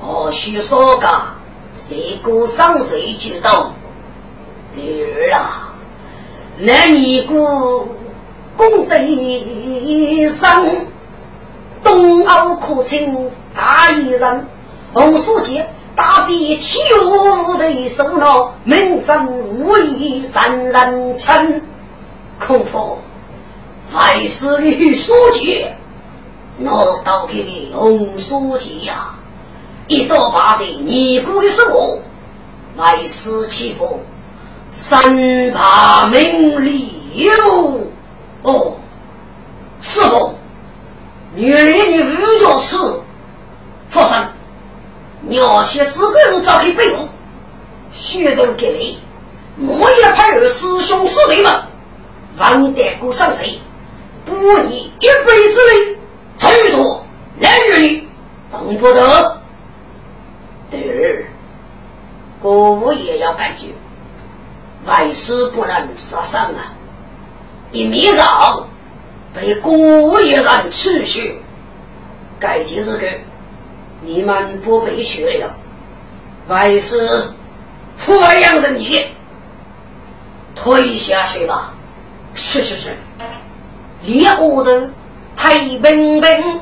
[0.00, 1.08] 或许说个
[1.74, 3.72] 谁过上谁就到。
[4.74, 5.74] 第二啊，
[6.58, 7.86] 那你姑
[8.56, 8.96] 功德
[10.28, 10.66] 上，
[11.82, 14.46] 东欧可称大艺人，
[14.94, 15.62] 红书记
[15.94, 21.60] 大笔天无的手脑，名正无义三人称，
[22.38, 22.80] 恐怕
[23.96, 25.66] 还是李书记
[26.58, 29.14] 我到给红书记呀。
[29.88, 31.98] 一到八岁，尼姑的生活，
[32.76, 34.00] 来世起步，
[34.70, 37.80] 三把名利哟。
[38.42, 38.72] 哦，
[39.82, 40.34] 师傅，
[41.34, 42.76] 原来你五教吃，
[43.90, 44.24] 佛生，
[45.22, 47.08] 鸟些资格是早给背后，
[47.92, 48.98] 血都给你，
[49.56, 51.62] 莫也派二师兄师弟们，
[52.38, 53.60] 王德姑上谁，
[54.24, 54.34] 不
[54.68, 55.96] 你一辈子的
[56.36, 57.04] 财多
[57.38, 58.08] 男女，
[58.50, 59.40] 懂不得。
[60.70, 61.26] 对，
[62.40, 63.66] 国务也要感觉，
[64.86, 66.72] 万事不能杀生啊！
[67.70, 68.66] 一面上
[69.32, 71.34] 被国务也人取血，
[72.40, 73.06] 该几日个
[74.04, 75.54] 你们不被血了，
[76.48, 77.32] 万事
[77.96, 79.06] 抚养着你，
[80.54, 81.72] 退下去吧。
[82.34, 82.96] 是是是，
[84.02, 84.90] 列我的
[85.36, 86.60] 太平平。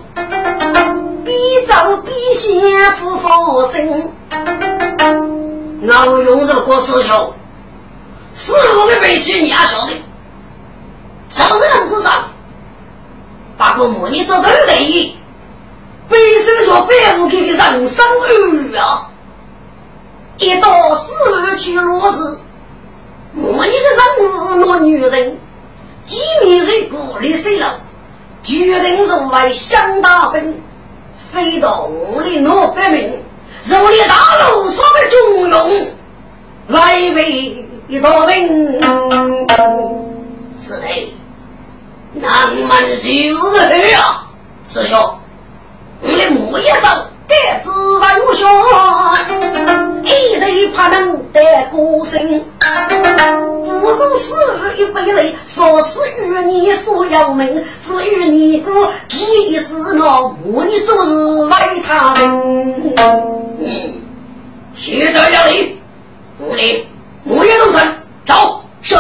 [1.24, 1.32] 比
[1.66, 4.10] 照比先夫佛生，
[5.82, 7.32] 我用这个师兄，
[8.34, 9.92] 师傅的背起你也晓得，
[11.28, 12.24] 啥子人鼓掌？
[13.56, 15.19] 把个母你做头的，
[16.70, 19.10] 手叫百无给的人生儿啊！
[20.38, 22.38] 一到四二去落日，
[23.32, 25.36] 母你的人物那女人，
[26.04, 27.80] 几米水谷里水了，
[28.44, 30.62] 决定是为乡大本。
[31.32, 33.20] 飞到五里六百名，
[33.64, 35.92] 如里大路上的军勇，
[36.68, 37.64] 来为
[38.00, 38.80] 道名。
[40.58, 41.14] 是的，
[42.14, 44.26] 南门就是去啊，
[44.64, 45.19] 师兄，
[46.02, 46.88] 我的木叶走，
[47.28, 48.48] 该自然无凶，
[50.02, 52.42] 一对怕能得孤身。
[53.62, 57.64] 不如师傅一杯泪，说是与你所有名。
[57.82, 62.94] 至于你哥，一是那母女做事为他人。
[63.58, 63.94] 嗯，
[64.74, 65.76] 学得要领，
[66.38, 66.86] 五里
[67.24, 67.80] 木叶东升，
[68.26, 68.96] 走，是。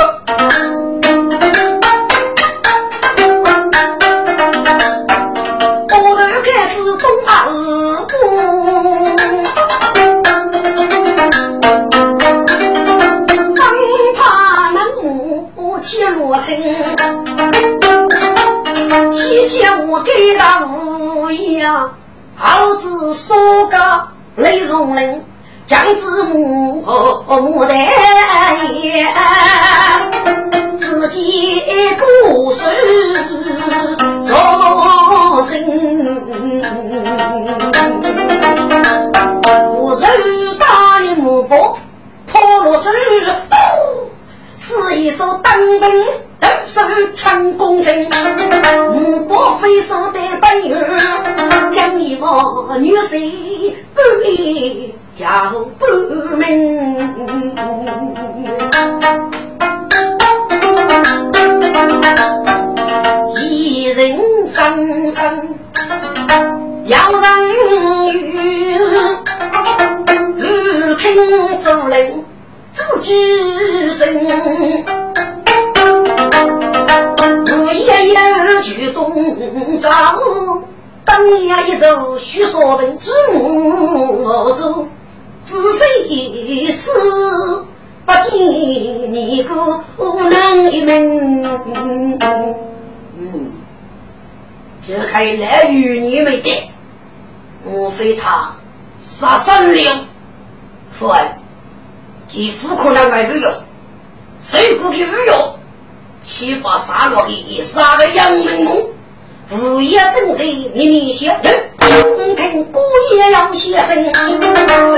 [16.38, 16.62] 亲，
[19.12, 21.92] 七千我给他无样，
[22.36, 23.76] 猴子说个
[24.36, 25.20] 雷丛林，
[25.66, 26.82] 姜子母
[27.26, 27.78] 牡丹
[28.80, 29.06] 叶，
[30.78, 31.62] 自己
[31.98, 32.72] 孤身
[34.22, 35.66] 受心。
[39.76, 40.06] 我受
[40.58, 41.78] 大人母薄，
[42.26, 42.90] 破落手。
[44.70, 46.06] 是一首当兵，
[46.38, 48.08] 都是成功人。
[48.92, 50.96] 目光飞上的单元，
[51.72, 52.24] 将一个
[52.78, 55.86] 女婿不离要不
[56.36, 56.46] 明。
[63.40, 65.48] 一人生生
[66.84, 68.78] 要人与，
[70.38, 72.24] 只听做人
[72.72, 73.39] 自居。
[74.10, 74.84] 身，
[77.46, 80.16] 午夜有举动早，
[81.04, 84.88] 当夜一走须说本祖母走，
[85.46, 87.64] 只身一次。
[88.04, 88.40] 不见
[89.12, 89.54] 你个
[89.94, 91.44] 能一门，
[93.16, 93.52] 嗯，
[94.84, 96.72] 这看来与你没得，
[97.64, 98.52] 莫非他
[98.98, 100.06] 杀生了？
[100.90, 101.36] 父儿，
[102.28, 103.52] 给妇可能买鱼用，
[104.42, 105.54] 谁不给鱼用？
[106.22, 108.90] 七八杀落的杀了杨门母，
[109.50, 111.70] 无业正贼秘密小人。
[112.36, 112.80] 听姑
[113.12, 114.12] 爷杨先生，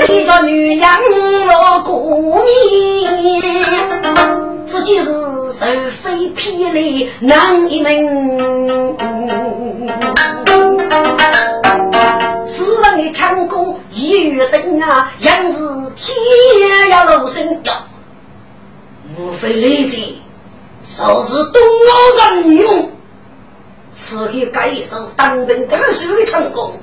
[0.06, 0.88] 这个女人
[1.48, 3.64] 我过面，
[4.64, 5.06] 自己是
[5.52, 7.88] 受非偏来难一门。
[12.46, 16.16] 此人的强攻一月灯啊，样子天
[16.90, 17.72] 涯路深呀。
[19.16, 20.22] 莫非来的，
[20.82, 22.90] 说是东欧人用？
[23.92, 26.80] 此去该受当兵得手的成功。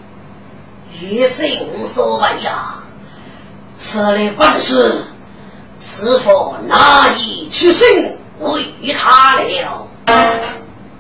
[1.02, 1.48] 余生
[1.84, 2.76] 所为呀，
[3.76, 5.02] 此类本事，
[5.80, 7.88] 是否难以取胜
[8.40, 9.88] 为他了？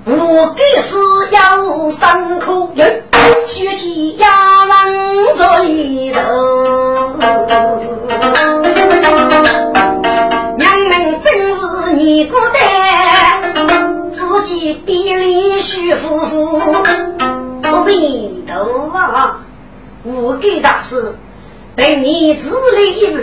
[0.05, 0.97] 我给是
[1.31, 3.03] 要三口人，
[3.45, 7.98] 血气压人嘴头。
[12.19, 16.59] 是你不得，自己比邻须夫妇，
[17.61, 19.39] 不必头啊！
[20.03, 21.15] 我给大师，
[21.77, 23.17] 等你自立一步，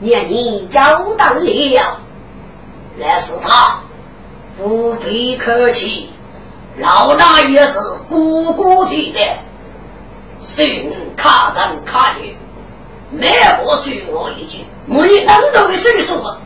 [0.00, 2.00] 念你交代了。
[2.96, 3.78] 那是他，
[4.58, 6.10] 不必客气，
[6.78, 9.20] 老大也是姑姑级的，
[10.40, 12.36] 信卡上卡女，
[13.12, 13.32] 没
[13.64, 16.40] 我追我一句，我你那么多的岁数了，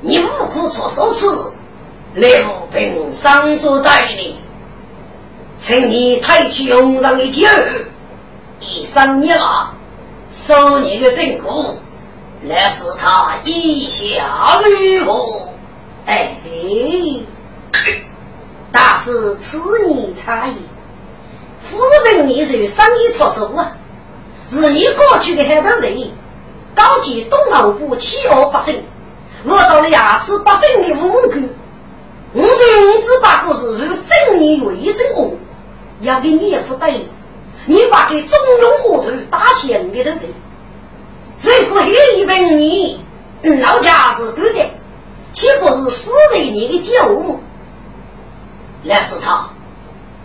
[0.00, 1.52] 你无苦做手次，
[2.14, 4.38] 来我凭上座待你，
[5.58, 7.46] 请你抬起用上的酒。
[8.60, 9.74] 一三年啊，
[10.30, 11.76] 收你的正果，
[12.42, 15.48] 那是他意下如何？
[16.06, 16.36] 哎，
[18.70, 20.54] 大师此言差矣。
[21.64, 23.72] 夫人你是生意出手啊，
[24.48, 26.10] 是你过去的海头人，
[26.74, 28.74] 高级东欧部七恶八胜，
[29.46, 31.48] 我找了牙齿八胜的武功。
[32.32, 35.32] 我对五子八股是如正义为正恶，
[36.00, 37.06] 要给你一副对。
[37.64, 40.28] 你把给中庸木头打闲的都对，
[41.68, 43.00] 如果有一本你
[43.60, 44.70] 老家是对的，
[45.32, 47.08] 岂不是死在你的脚？
[48.82, 49.48] 那是他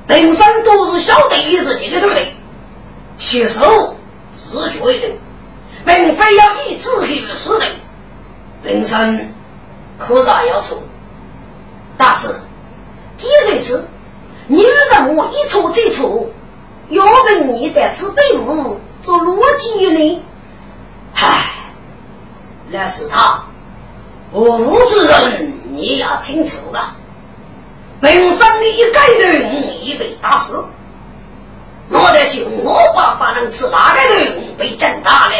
[0.05, 2.35] 本身都是晓得意思，你的对不对？
[3.17, 3.95] 携手
[4.37, 5.07] 是绝的，
[5.85, 7.65] 并非要以自己的死的。
[8.63, 9.33] 本身
[9.97, 10.81] 可咋要错？
[11.97, 12.27] 大师，
[13.17, 13.87] 既如此，
[14.47, 16.29] 你让我一错再错。
[16.89, 20.23] 要问你在此背后做逻辑呢？
[21.15, 21.45] 唉，
[22.69, 23.43] 那是他，
[24.33, 26.95] 无之人你要清楚啊！
[27.99, 30.65] 本身的一个人已被打死，
[31.89, 35.35] 我的就我爸爸能吃哪个人被震大了？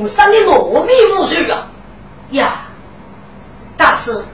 [0.00, 1.66] 就本身的糯米无数啊！
[2.30, 2.62] 呀，
[3.76, 4.24] 大师，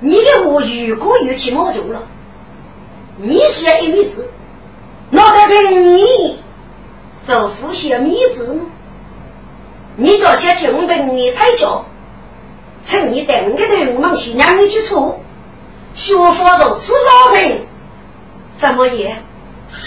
[0.00, 2.02] 你给我如果有起毛用了，
[3.16, 4.28] 你写一米字。
[5.10, 6.38] 脑袋凭你
[7.14, 8.66] 受呼吸米字吗？
[9.96, 11.86] 你叫写进本你太教，
[12.84, 15.18] 趁你等个头我们去让你去错，
[15.94, 17.66] 学佛如此老平，
[18.52, 19.16] 怎么也？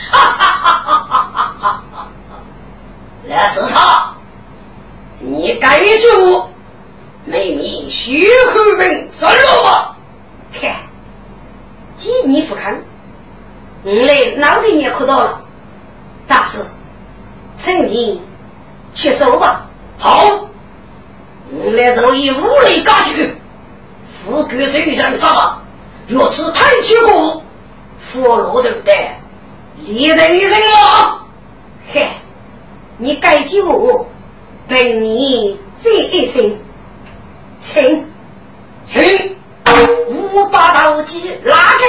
[0.09, 1.83] 哈哈哈哈哈哈！
[3.27, 4.13] 那是他，
[5.23, 6.47] 你该住，
[7.25, 9.97] 妹妹虚口本算了吧？
[10.59, 10.75] 看，
[11.95, 12.81] 几年不看。
[13.83, 15.41] 我来脑袋也看到了，
[16.27, 16.65] 大师，
[17.55, 18.21] 请你
[18.91, 19.67] 接受吧。
[19.99, 20.47] 好，
[21.51, 23.35] 我来就以武力割去，
[24.11, 25.61] 富贵身上杀吧。
[26.07, 27.43] 若此太屈过，
[27.99, 29.11] 佛罗对不对？
[29.83, 31.21] 你等一声吗？
[31.91, 32.07] 嘿，
[32.97, 34.05] 你该救我，
[34.67, 36.59] 等你这一听，
[37.59, 38.05] 请
[38.85, 39.35] 请。
[40.07, 41.85] 五把刀戟拉开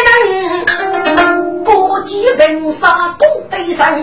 [1.04, 4.02] 灯，过几本杀过对上，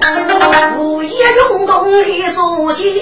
[0.78, 2.93] 午夜涌动一束剑，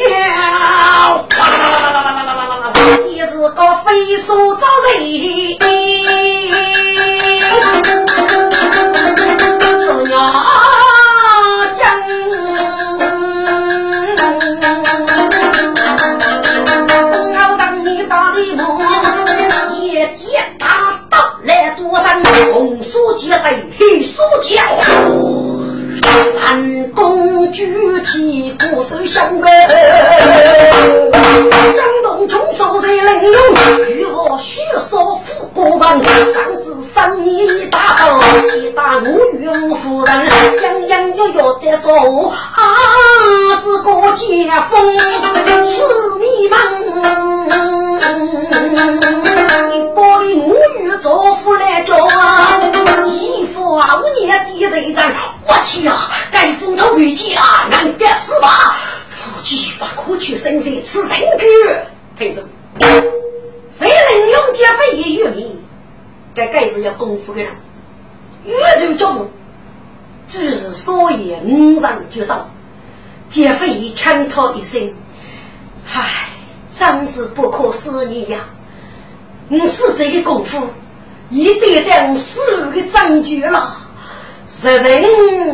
[3.09, 4.67] 也是个飞鼠招
[4.99, 5.57] 人。
[20.59, 22.23] 大刀来夺山
[22.53, 24.59] 红书结对黑书结
[26.33, 29.67] 三公举起鼓手响呗，
[31.11, 33.33] 张东穷手在冷用，
[33.89, 38.19] 与我虚说富国王，上至三年大刀，
[38.49, 39.05] 击打我
[39.39, 40.15] 岳母夫人，
[40.61, 42.63] 洋洋约约的说啊，
[43.63, 44.99] 这个解封
[45.65, 45.75] 是
[46.19, 46.55] 迷茫。
[50.81, 52.59] 女做夫来叫啊，
[53.05, 54.57] 衣服啊五年的。
[54.69, 55.13] 队长，
[55.45, 55.95] 我去呀，
[56.31, 58.75] 该风头回家，难得是吧？
[59.09, 61.37] 夫妻不可去生死，吃生狗。
[62.17, 62.43] 听着，
[63.71, 65.57] 谁能用劫匪也有命？
[66.33, 67.41] 这该是要功夫的。
[67.41, 67.51] 人，
[68.43, 69.29] 宇宙脚步，
[70.27, 72.49] 只是所言五人决道，
[73.29, 74.93] 劫匪枪他一生，
[75.93, 76.29] 唉，
[76.75, 78.39] 真是不可思议呀！
[79.49, 80.57] 我是这个功夫，
[81.29, 82.41] 一点点死
[82.75, 83.77] 的证据了。
[84.51, 85.05] 十人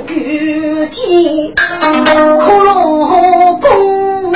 [0.07, 4.33] 举剑，克罗功，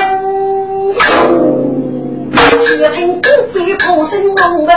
[2.64, 4.70] 却听古北炮声隆隆。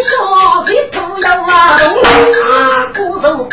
[0.00, 0.14] 上
[0.64, 1.50] 山头要挖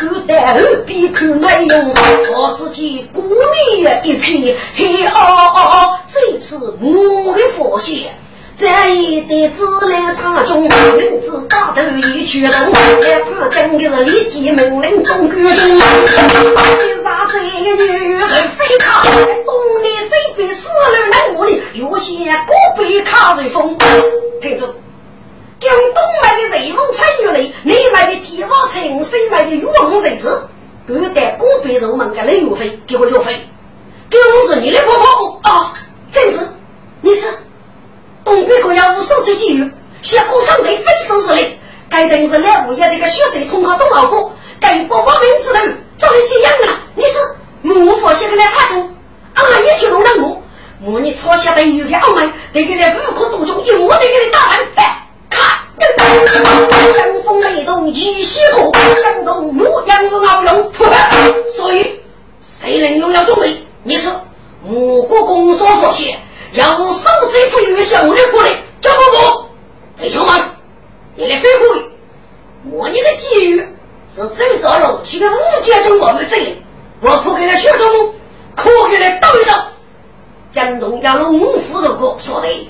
[0.08, 1.94] 洞，大鼓手鼓在后边看内容，
[2.36, 6.00] 我自己孤立一片，嘿哦哦。
[6.10, 8.14] 这次我的发现，
[8.58, 12.52] 这一代子来他中，名字大头一驱动，
[13.02, 18.28] 来他讲的是立即命令中军中，为啥这个女人
[18.58, 19.04] 非卡？
[19.04, 23.78] 东里西北四路南我里，有些个别卡随风。
[24.42, 24.74] 听着，
[25.60, 30.48] 江东买的瑞丰春雨雷，你买的鸡毛城，西买的玉龙水子，
[30.86, 33.42] 各带个别入门的雷雨费，给我邮费，
[34.08, 35.74] 给我是你的婆婆啊！
[36.14, 36.48] 正是，
[37.02, 37.28] 你是
[38.24, 39.72] 东北国家无数之机遇，
[40.04, 41.58] 下过上贼非收拾的。
[41.90, 44.30] 该等是来物业那个血水通过东老哥，
[44.60, 46.80] 该不亡命之人早已这样了。
[46.94, 47.18] 你是
[47.64, 48.96] 木佛写的来他中，
[49.34, 50.44] 啊，也去弄了木，
[50.80, 54.60] 木你抄下的有个傲慢，得给他五颗多中，一摸得给你打翻。
[56.94, 58.72] 江风雷动一息火，
[59.04, 60.72] 江东木养不熬用，
[61.56, 62.00] 所以
[62.42, 63.66] 谁能拥有中备？
[63.84, 64.12] 你说。
[64.70, 66.18] 我国公所所写，
[66.52, 68.50] 要守这副月向我的过来，
[68.82, 69.46] 叫哥哥，
[70.02, 70.42] 弟兄们，
[71.16, 71.68] 你来飞过。
[72.72, 73.66] 我你个机遇
[74.14, 76.62] 是走着了，去个五阶中我们这里，
[77.00, 78.14] 我可给他学中，
[78.56, 79.54] 可给他斗一斗。
[80.52, 82.70] 江东要龙虎如果说的，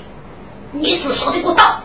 [0.70, 1.80] 你只说的不到，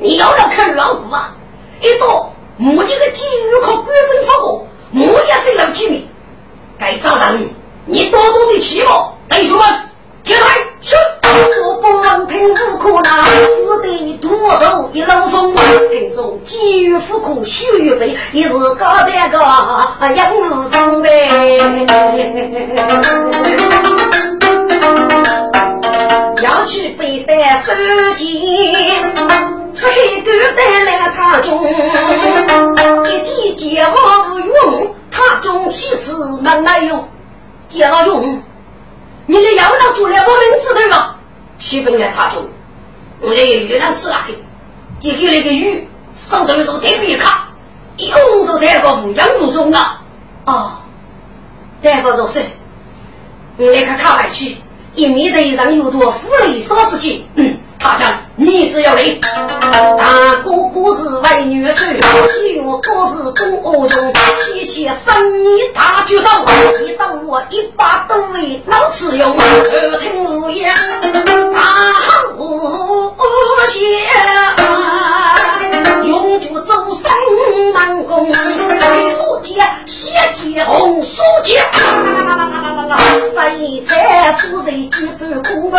[0.00, 1.34] 你要让看软骨啊！
[1.80, 6.06] 一到我你个机遇可根本发过，我也是老居民，
[6.78, 7.36] 该早上
[7.84, 9.12] 你多多的去吧。
[9.28, 9.66] 弟兄们，
[10.22, 10.40] 起来！
[10.80, 10.94] 是，
[11.64, 12.24] 我不能？
[12.28, 14.28] 听无可拿，只得土
[14.60, 15.52] 头一路风。
[15.90, 19.38] 听众急于富苦须预备，也是搞这个
[20.14, 21.58] 养路装备。
[26.42, 27.72] 要去背带手
[28.14, 28.88] 机，
[29.72, 29.92] 此刻
[30.24, 31.64] 都带来他中，
[33.04, 37.08] 一记接好用，他中妻子门来用，
[37.68, 38.42] 接了用。
[39.26, 41.16] 你的养老住了我们知道吗？
[41.58, 42.48] 基本来他中，
[43.20, 44.34] 我那月亮吃了黑，
[44.98, 47.48] 就给那个鱼上头说特别卡，
[47.96, 50.02] 一红说带个无养无中啊，
[50.44, 50.72] 哦，
[51.82, 52.40] 带个就是
[53.58, 54.56] 我那个卡外去，
[54.94, 57.57] 一米头上有多富丽少自己，嗯。
[57.78, 59.02] 他讲：“你只要来，
[59.70, 62.08] 大哥哥是为女婿，小
[62.78, 64.12] 哥是中恶中，
[64.42, 66.28] 提起生意大举动，
[66.84, 70.74] 一到我一把都为老子用，耳听无言，
[71.54, 71.60] 大
[71.92, 73.14] 喊无
[73.66, 73.78] 谢，
[76.04, 77.12] 永驻周三
[77.72, 79.54] 南宫，黑书记，
[79.86, 81.58] 血气红书记，
[83.34, 85.70] 谁才书谁举不公？
[85.70, 85.78] 吧？”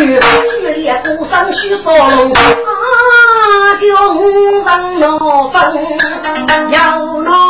[0.00, 0.18] 女，
[0.60, 2.32] 举烈孤山须少龙。
[2.32, 5.52] 啊，给用上老风
[6.70, 7.49] 要闹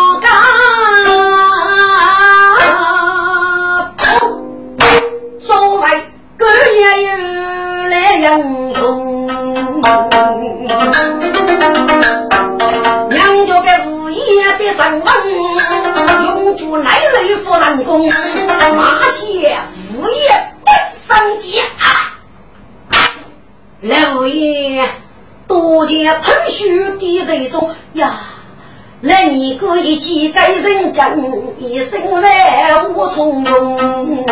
[29.91, 31.19] 一记给人讲，
[31.59, 34.25] 一生来无从容。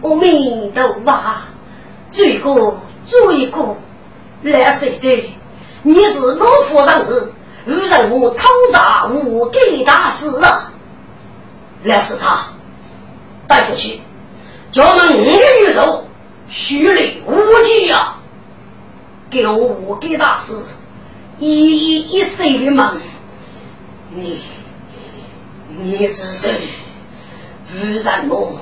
[0.00, 1.22] 阿弥陀佛，
[2.10, 3.76] 罪过罪过，
[4.40, 5.30] 来谁罪？
[5.82, 7.30] 你是老夫人是，
[7.66, 10.72] 误人我偷杀无给大师啊！
[11.84, 12.46] 来是他，
[13.46, 14.00] 带回去，
[14.70, 16.02] 叫那五个宇宙
[16.48, 18.14] 虚里无迹呀！
[19.28, 20.54] 给我五给大师
[21.38, 22.98] 一一一岁的梦，
[24.10, 24.40] 你
[25.78, 26.60] 你是谁？
[27.74, 28.58] 为什么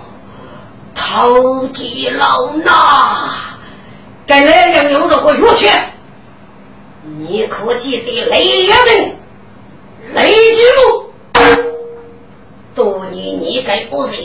[0.94, 2.68] 偷鸡老衲？
[4.26, 5.68] 该来样用这个药去？
[7.18, 8.76] 你可记得雷人
[10.14, 11.06] 雷吉木？
[12.74, 14.20] 多年你给我是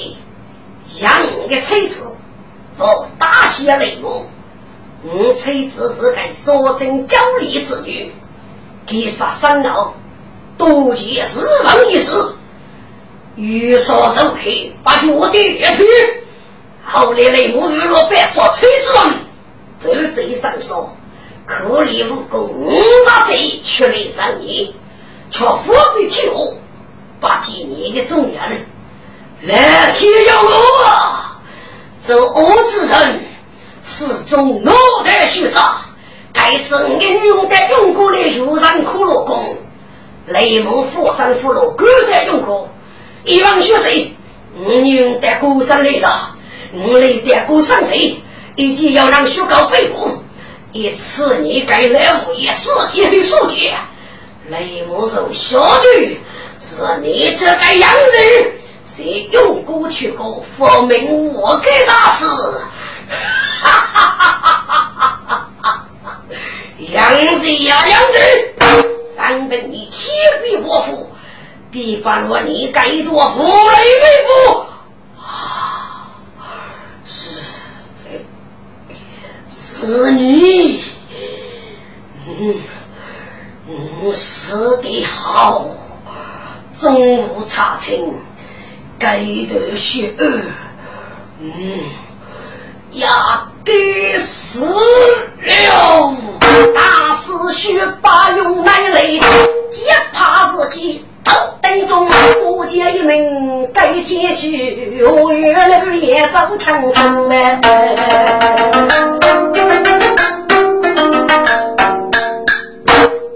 [0.99, 2.15] 养个妻子，
[2.79, 4.25] 我大写雷木。
[5.03, 8.11] 我妻子是个所真娇丽之女，
[8.87, 9.93] 给杀生后
[10.61, 12.11] 多见日亡一事，
[13.35, 15.85] 欲说走黑，把脚底一推，
[16.85, 19.11] 后来雷母日落白说崔子龙，
[19.83, 20.95] 都贼上说，
[21.47, 22.71] 可怜无功
[23.07, 24.75] 杀贼，却来上你，
[25.31, 26.53] 却伏笔救，
[27.19, 28.65] 把今年的众人
[29.41, 30.49] 来天要我，
[32.05, 33.21] 做恶之人。
[33.83, 34.71] 始终脑
[35.03, 35.77] 袋虚炸，
[36.31, 39.57] 该次英勇的用过的游山骷髅功，
[40.27, 42.69] 雷某佛山俘虏各代用过，
[43.23, 44.11] 一帮学生，
[44.63, 46.35] 我用的孤山来了，
[46.73, 48.15] 我来的孤山谁？
[48.55, 50.21] 以及要让学高背负，
[50.73, 53.71] 一次你该来物业世界的书记，
[54.49, 56.17] 雷某受小罪，
[56.59, 58.51] 是你这个样子，
[58.85, 62.25] 谁用过去过佛明我给大师。
[63.61, 65.85] 哈哈哈哈哈哈！
[66.77, 68.50] 杨子呀，杨子，
[69.21, 70.11] 三本你千
[70.41, 71.07] 笔不负，
[71.69, 73.51] 必把若你该做负累
[74.01, 74.65] 为父
[75.21, 76.09] 啊！
[77.05, 77.39] 是
[79.47, 80.83] 是你，
[82.25, 82.55] 嗯
[83.69, 85.67] 嗯，死的好，
[86.75, 87.95] 终无差错，
[88.97, 90.45] 该得血儿，
[91.39, 91.79] 嗯。
[92.93, 96.13] 呀，该死了！
[96.75, 99.19] 大师兄把用来雷，
[99.69, 101.31] 只怕自己头
[101.61, 102.07] 等中，
[102.41, 107.61] 不见一名改天去，我月楼也遭枪伤呗。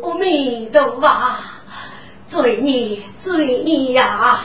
[0.04, 1.10] 阿弥陀佛，
[2.28, 4.42] 罪孽罪孽呀！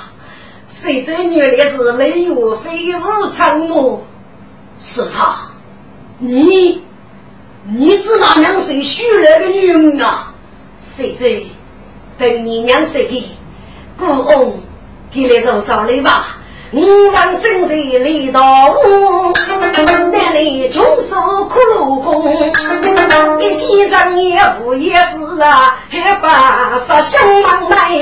[0.68, 3.98] 谁知女的是雷岳飞无常哦？
[4.82, 5.36] 是他，
[6.18, 6.82] 你，
[7.64, 10.32] 你只拿娘谁许来的女人啊？
[10.80, 11.42] 谁知
[12.18, 13.22] 等你娘谁给，
[13.98, 14.58] 故翁
[15.10, 16.36] 给来做找来吧。
[16.72, 19.32] 五上正在立道屋，
[20.12, 22.32] 那里穷守苦劳工，
[23.40, 28.00] 一见张也富也是啊，还把杀相忙来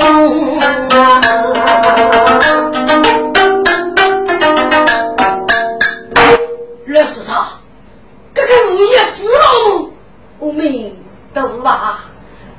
[9.09, 9.91] 死了
[10.37, 10.95] 我们
[11.33, 12.05] 都啊，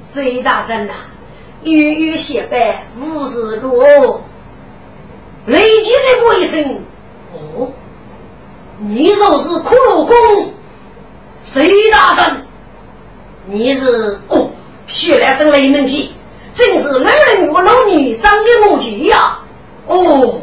[0.03, 0.93] 隋大人呐，
[1.63, 4.21] 月月写白，无日落。
[5.47, 6.81] 雷击这过一声，
[7.33, 7.71] 哦，
[8.79, 10.53] 你就是骷髅公，
[11.41, 12.47] 隋大人，
[13.47, 14.51] 你是哦，
[14.87, 16.13] 血来生雷门记，
[16.53, 19.39] 真是老人与老女长得默契呀。
[19.87, 20.41] 哦，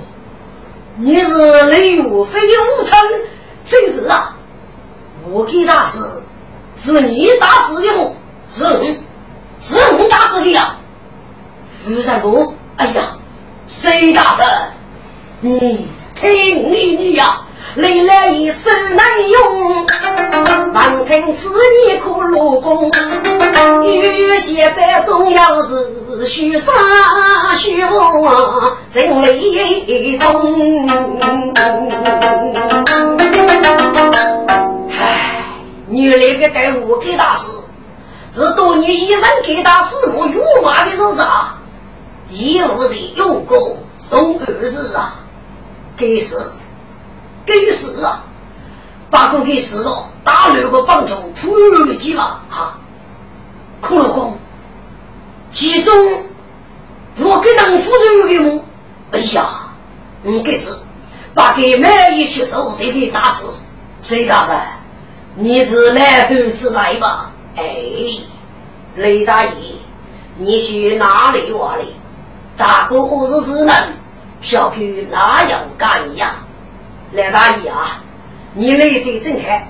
[0.96, 2.98] 你是雷雨飞的武臣。
[3.70, 4.37] 真是啊！
[5.32, 6.00] 我给大师
[6.76, 8.16] 是你打死的我？
[8.50, 8.84] 是我，
[9.60, 10.78] 是我打死的呀！
[11.88, 13.02] 吴三哥，哎呀，
[13.68, 14.48] 谁大人？
[15.42, 17.42] 你听你女呀，
[17.76, 19.86] 历来一手难用，
[20.72, 21.50] 忙听此
[21.88, 22.90] 言可落功。
[23.84, 26.74] 有些班重要是虚张
[27.56, 30.88] 虚望，人雷动。
[35.90, 37.48] 唉，原来个该我给大师，
[38.32, 41.60] 是多年以上给他师母辱骂的手啊，
[42.30, 45.16] 一无人用过送儿子啊，
[45.96, 46.52] 给死，
[47.46, 48.24] 给死啊！
[49.10, 52.78] 把个给死了，打六个棒球，扑了几把啊！
[53.80, 54.38] 苦了公，
[55.54, 55.96] 其中
[57.18, 58.64] 我给能夫人有个
[59.12, 59.70] 哎呀，
[60.24, 60.78] 嗯，给死，
[61.34, 63.48] 把给每一出手都给打死。
[64.02, 64.58] 谁大人，
[65.40, 67.30] 你是来后自在吧？
[67.56, 67.64] 哎，
[68.96, 69.52] 雷大爷，
[70.36, 71.86] 你去哪里玩的？
[72.58, 73.76] 大哥何时是能？
[74.42, 74.78] 小狗
[75.12, 76.38] 哪样干呀？
[77.12, 78.02] 雷大爷啊！
[78.54, 79.62] 你来得正好，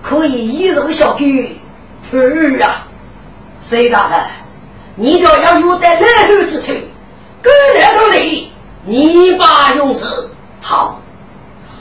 [0.00, 1.24] 可以一入小狗。
[2.12, 2.86] 儿啊，
[3.60, 4.26] 隋大人，
[4.94, 6.72] 你就要有点来头之处，
[7.42, 8.52] 够来头的，
[8.84, 11.00] 你把用子好，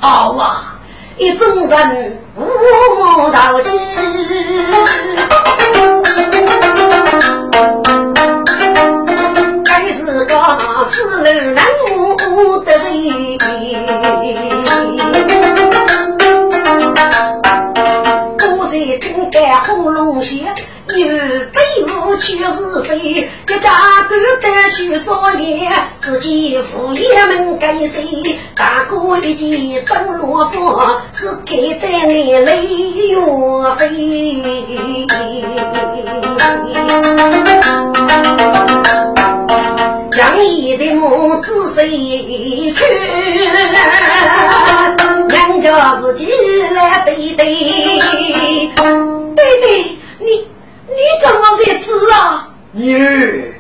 [0.02, 0.75] 好啊，
[1.18, 2.42] 一众人无
[3.32, 3.72] 道之，
[9.64, 11.58] 该是个四路人
[11.96, 13.38] 物的谁？
[19.66, 20.44] 红龙血，
[20.88, 20.96] 有
[22.18, 28.04] 去是非，一家狗带许少年，自己父爷们跟谁？
[28.56, 30.82] 大哥一件生罗服，
[31.14, 33.16] 是给的眼泪岳
[33.78, 35.06] 飞。
[40.12, 41.90] 将一的母子谁
[42.74, 42.84] 去？
[45.28, 46.32] 娘家自己
[46.74, 49.05] 来对对。
[50.96, 52.50] 弟弟，你你怎么在此啊？
[52.72, 53.54] 女儿，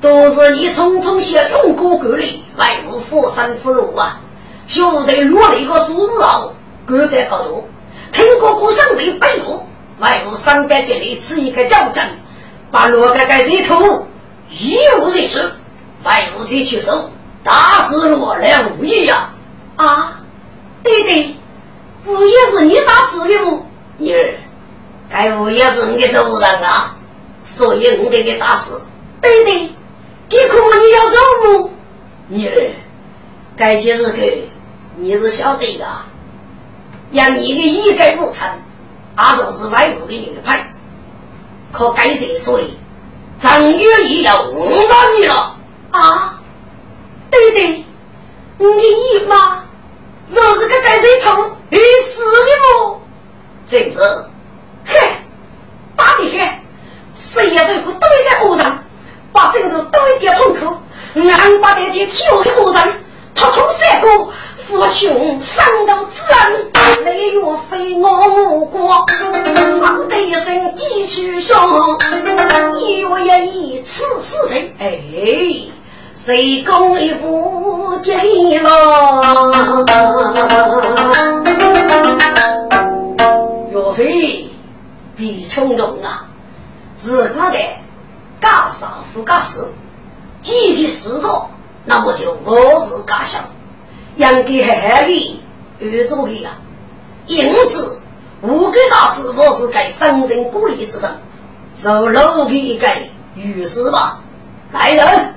[0.00, 4.20] 都是你匆匆下用过格里，外无佛山俘虏啊！
[4.66, 6.54] 晓得落了一个数日后，
[6.86, 7.68] 隔得高头，
[8.12, 9.62] 听哥哥上人背路，
[9.98, 12.08] 外无三该给你吃一个交战，
[12.70, 14.06] 把罗哥哥一头
[14.48, 15.46] 一无是处，
[16.04, 17.10] 外无再去手，
[17.44, 19.30] 打死落了无义呀！
[19.76, 20.20] 啊，
[20.82, 21.36] 弟弟，
[22.06, 23.60] 无也是你打死的吗？
[23.98, 24.34] 女儿。
[25.10, 26.96] 该物也是你的主人啊，
[27.42, 28.80] 所以我给你打死。
[29.20, 29.68] 对对，
[30.28, 31.70] 给可你要走么？
[32.28, 32.70] 女儿，
[33.56, 34.22] 该件事个
[34.96, 35.86] 你是晓得的，
[37.10, 38.48] 让你的一概不成，
[39.16, 40.72] 阿就是外部的女派，
[41.72, 42.58] 可该谁说？
[43.40, 45.56] 正月也要误上你了
[45.90, 46.38] 啊！
[47.30, 47.84] 对对，
[48.58, 49.64] 你的姨妈
[50.26, 52.38] 就是个该谁痛遇死的
[52.78, 53.00] 么？
[53.66, 53.98] 真是。
[54.90, 54.98] 嘿，
[55.96, 56.48] 打的很，
[57.14, 58.66] 谁也受不多一个恶人，
[59.32, 60.76] 把身上多一点痛苦，
[61.14, 62.82] 俺把这点体弱的恶人，
[63.34, 66.52] 统统杀过，扶穷上到自然，
[67.04, 69.06] 雷岳飞我国，
[69.80, 71.96] 上得一身几曲响，
[72.74, 74.98] 一月一日此事人，哎，
[76.14, 78.70] 谁攻一步进了？
[85.20, 86.26] 比冲动啊！
[87.04, 87.58] 如果的
[88.40, 89.62] 干啥不干事，
[90.40, 91.46] 几的四个，
[91.84, 92.56] 那么就我
[92.86, 93.42] 是干想，
[94.16, 95.42] 应该海里
[95.78, 96.52] 遇着的呀。
[97.26, 98.00] 因此，
[98.40, 101.10] 五个大师我是该生人鼓励之人，
[101.74, 102.88] 受老皮一个
[103.34, 104.22] 于是吧。
[104.72, 105.34] 来人，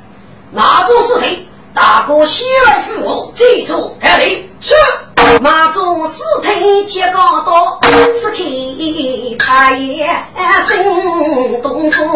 [0.51, 4.73] 拿住尸体，大哥先来扶我，这座开里是。
[5.41, 7.79] 马祖四腿接高刀，
[8.15, 8.37] 此刻
[9.39, 10.09] 他也
[10.67, 12.07] 心动风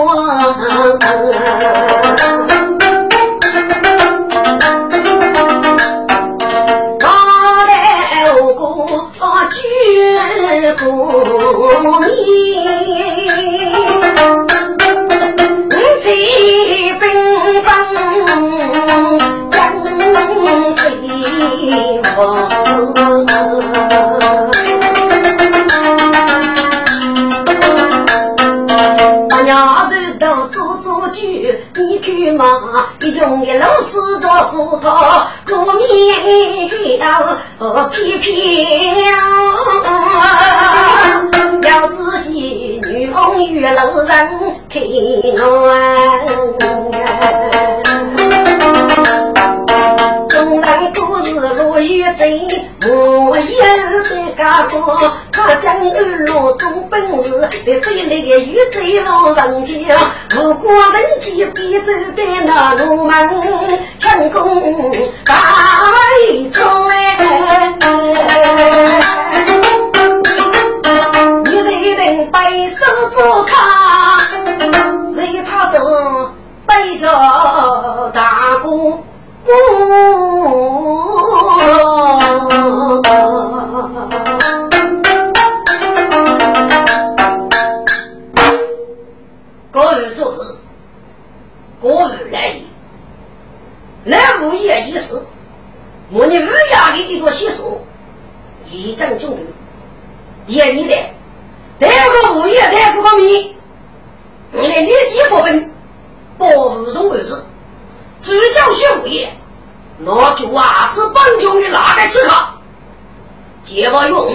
[113.98, 114.32] 结果用，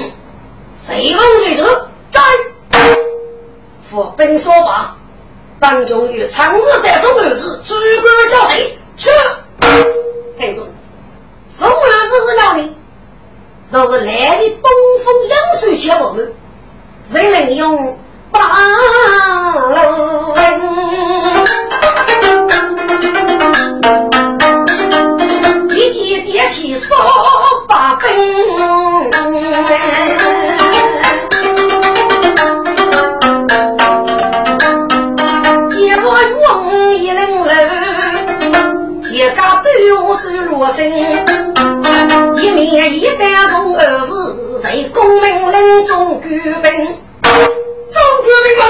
[0.76, 1.64] 谁问谁走，
[2.10, 2.20] 在，
[3.80, 4.96] 发兵说罢，
[5.60, 8.58] 帮助于长日带送儿子，主管交代，
[8.96, 9.10] 是，
[10.36, 10.66] 听住。
[11.48, 12.74] 宋二子是哪里？
[13.70, 14.70] 就是来的东
[15.04, 16.32] 风两水千我们，
[17.04, 17.96] 谁能用
[18.32, 18.40] 八
[19.70, 20.34] 路
[26.48, 26.94] 起扫
[27.66, 28.08] 把兵。
[35.70, 37.50] 结果用一领楼，
[39.00, 40.92] 结家都用手罗针。
[42.36, 44.12] 一面一担从二是
[44.60, 46.52] 谁功名领中举兵，
[47.22, 48.66] 中举兵们，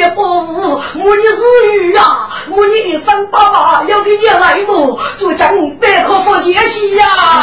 [0.00, 1.44] 大人主业保护，母女私
[1.76, 4.98] 语啊，母女生爸爸要给你来么？
[5.18, 7.42] 就将百科佛解析呀。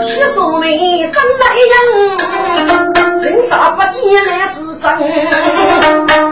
[0.00, 1.74] 西说明真来人，
[3.22, 4.86] 人傻不见来是真。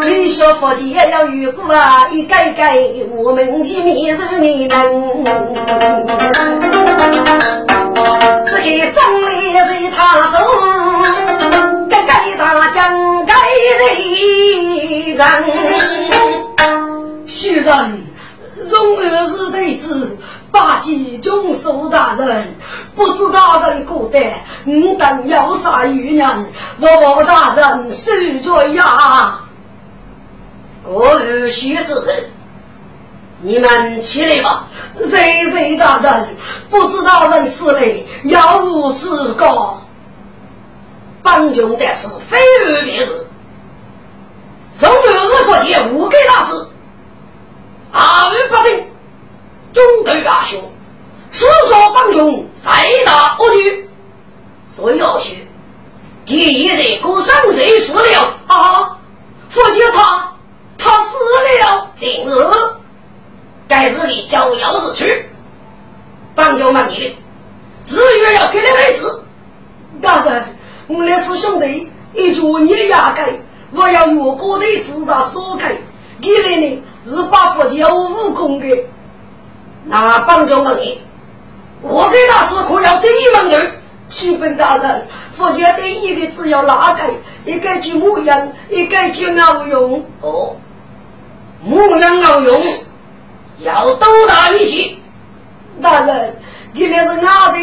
[0.09, 2.79] 你说佛解要遇过啊，一改改
[3.17, 4.71] 我们去面受你人。
[8.47, 10.39] 这个张力是他手，
[11.89, 13.27] 该该大将
[13.61, 13.87] 该的
[15.15, 15.27] 人。
[17.27, 18.07] 徐人，
[18.71, 20.17] 荣儿是弟子，
[20.51, 22.55] 八级中书大人，
[22.97, 24.33] 不知大人过得，
[24.67, 26.47] 吾等有啥余人？
[26.79, 29.41] 罗大人恕罪呀！
[30.85, 31.95] 各位徐氏。
[33.43, 34.67] 你们起来吧！
[35.03, 36.37] 谁谁大人，
[36.69, 39.81] 不知大人此类要无自告。
[41.23, 42.37] 帮穷得此非
[42.67, 43.27] 而别是。
[44.73, 46.55] 宋六日佛界无给大师，
[47.93, 48.87] 二位八经
[49.73, 50.61] 中对阿兄，
[51.29, 53.91] 此说帮穷谁大恶举？
[54.69, 55.37] 所以阿兄，
[56.25, 58.97] 第一日过生日死了啊！
[59.49, 60.33] 佛界他
[60.79, 61.19] 他死
[61.65, 62.33] 了，今日。
[63.67, 65.29] 该日里叫钥匙去，
[66.37, 67.17] 帮救嘛你的，
[67.87, 69.25] 日月要给你来子。
[70.01, 70.57] 大人，
[70.87, 73.33] 我们是兄弟，一脚你压盖，
[73.73, 75.77] 我要越过的自杀锁开。
[76.19, 78.85] 你来呢是把佛教武功的，
[79.85, 81.01] 那帮救嘛你，
[81.83, 83.73] 我给他是可要第一门人。
[84.09, 87.03] 启本大人，佛教第一的只要哪个？
[87.45, 90.05] 一个就牧羊，一个就熬用。
[90.21, 90.57] 哦，
[91.63, 92.61] 牧羊熬用。
[93.61, 95.00] 要多大力气？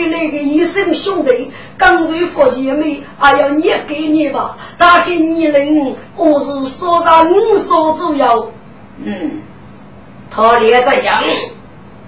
[0.06, 4.56] 那个医生兄弟，刚才佛姐妹，还要你给你吧？
[4.78, 8.48] 他给你人，我是说上五所主要。
[9.04, 9.42] 嗯，
[10.30, 11.24] 他也在讲，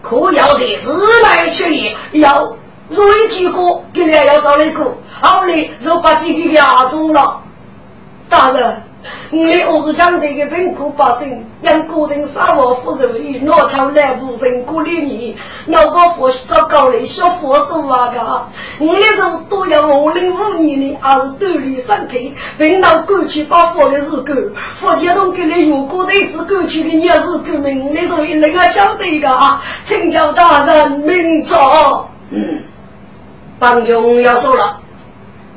[0.01, 0.91] 可要是时
[1.23, 2.55] 来去也，要
[2.89, 4.83] 瑞提哥给你要找那个，
[5.21, 7.41] 后来就把几个压住了。
[8.29, 8.83] 大人。
[9.31, 15.37] 我的儿子讲这个贫苦百姓，让个人生活富足，与拿枪来不人过理你，
[15.67, 18.19] 老把佛找高来学佛说话个。
[18.79, 32.03] 我那时候都要五零五年的，还是锻炼身体，并到过去把佛的日子，佛教中给你有过的子过去的日子革命，那时候人家晓得个，请教大人明察。
[32.31, 32.63] 嗯，
[33.59, 34.79] 帮中要说了，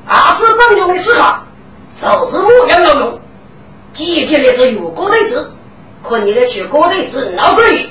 [0.07, 1.35] 二次帮中的时候，
[1.91, 3.22] 手是木样要用。
[3.93, 5.53] 今天的是有高对子，
[6.03, 7.87] 可你的去高对子闹鬼，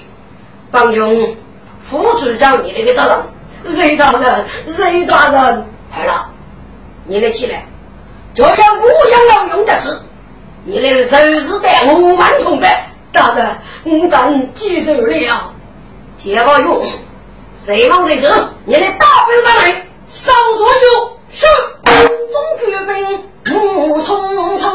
[0.72, 1.36] 帮穷
[1.84, 3.24] 副组长你那个责
[3.64, 6.30] 任，雷大人，雷大人，好了，
[7.06, 7.66] 你来进来，
[8.34, 9.96] 就要我养要用的事，
[10.66, 12.88] 你来收拾带我万同呗。
[13.12, 15.54] 大人，我等记住了。
[16.18, 16.82] 接把用，
[17.64, 18.30] 谁忙谁做，
[18.66, 21.46] 你来打兵上来，少左右，是
[21.86, 24.70] 中举兵怒冲冲。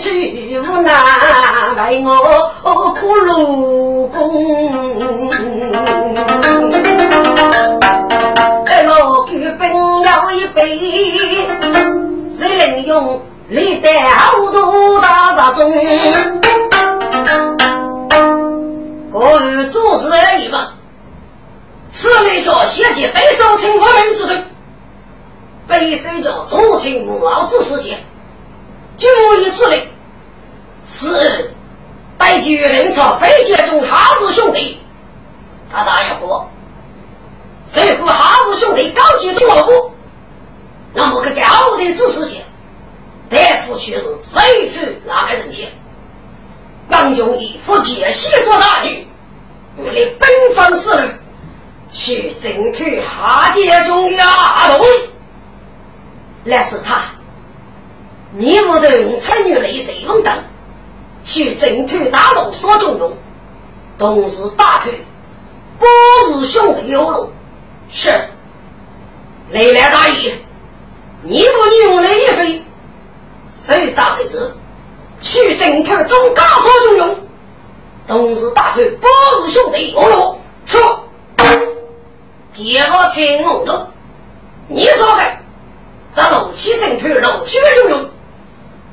[0.00, 0.94] 去无奈
[1.76, 2.14] 为我
[2.94, 3.34] 苦劳
[4.06, 4.14] 功，
[8.64, 9.68] 二老举兵
[10.02, 10.78] 要一杯，
[12.30, 15.72] 谁能用历代好多大杀中？
[19.10, 20.74] 各有做事而已嘛。
[21.88, 24.34] 此类叫先前北上清华门之头，
[25.66, 28.04] 北手叫左青木傲之事件。
[28.98, 29.08] 就
[29.40, 29.88] 以此类，
[30.86, 31.54] 是
[32.18, 34.78] 待巨人朝飞剑中哈子兄弟，
[35.72, 36.50] 他答应过，
[37.66, 39.92] 谁负哈子兄弟高举东老部，
[40.92, 42.42] 那么个高的知识前，
[43.30, 45.68] 大夫却是谁负哪个人先？
[46.88, 49.06] 王军以福建西多大女，
[49.76, 51.10] 我的奔放势力，
[51.88, 54.86] 去征讨哈杰中的阿东，
[56.44, 57.02] 那是他。
[58.32, 60.34] 你屋头参与雷水风等，
[61.22, 63.12] 去征讨大龙所重用，
[63.98, 65.04] 同时大腿，
[65.78, 65.86] 不
[66.40, 67.32] 是兄弟有路，
[67.90, 68.10] 是
[69.50, 70.32] 雷来大义，
[71.22, 72.62] 你不女用雷一飞，
[73.68, 74.56] 谁大谁子，
[75.20, 77.16] 去征讨中家所重用，
[78.06, 79.06] 同时大腿，不
[79.44, 81.04] 是兄弟有路，说，
[82.50, 83.86] 结果青龙头，
[84.68, 85.22] 你说的，
[86.14, 88.08] 这怒气征讨怒气的重用。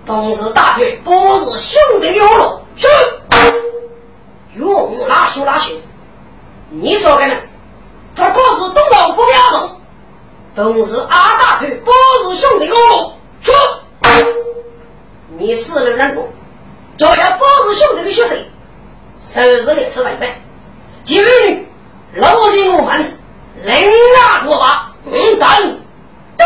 [0.06, 2.90] 同时大腿不是兄弟有路，是
[4.56, 5.74] 用哪修哪修。
[6.70, 7.34] 你说的呢？
[8.14, 9.72] 这可是东老不要动。
[10.54, 11.92] 同时阿大腿不
[12.30, 13.54] 是兄弟有路，是
[15.38, 16.30] 你死了人多，
[16.96, 18.50] 就要保住兄弟的血水，
[19.18, 20.30] 收拾你吃饭饭。
[21.04, 21.68] 今日里，
[22.14, 22.98] 老子我们
[23.64, 23.76] 人
[24.14, 25.80] 拿火把，五等，
[26.38, 26.46] 对，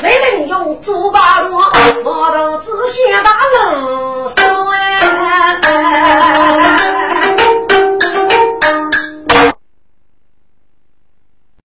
[0.00, 4.28] 谁能用猪八路，我都只想打人，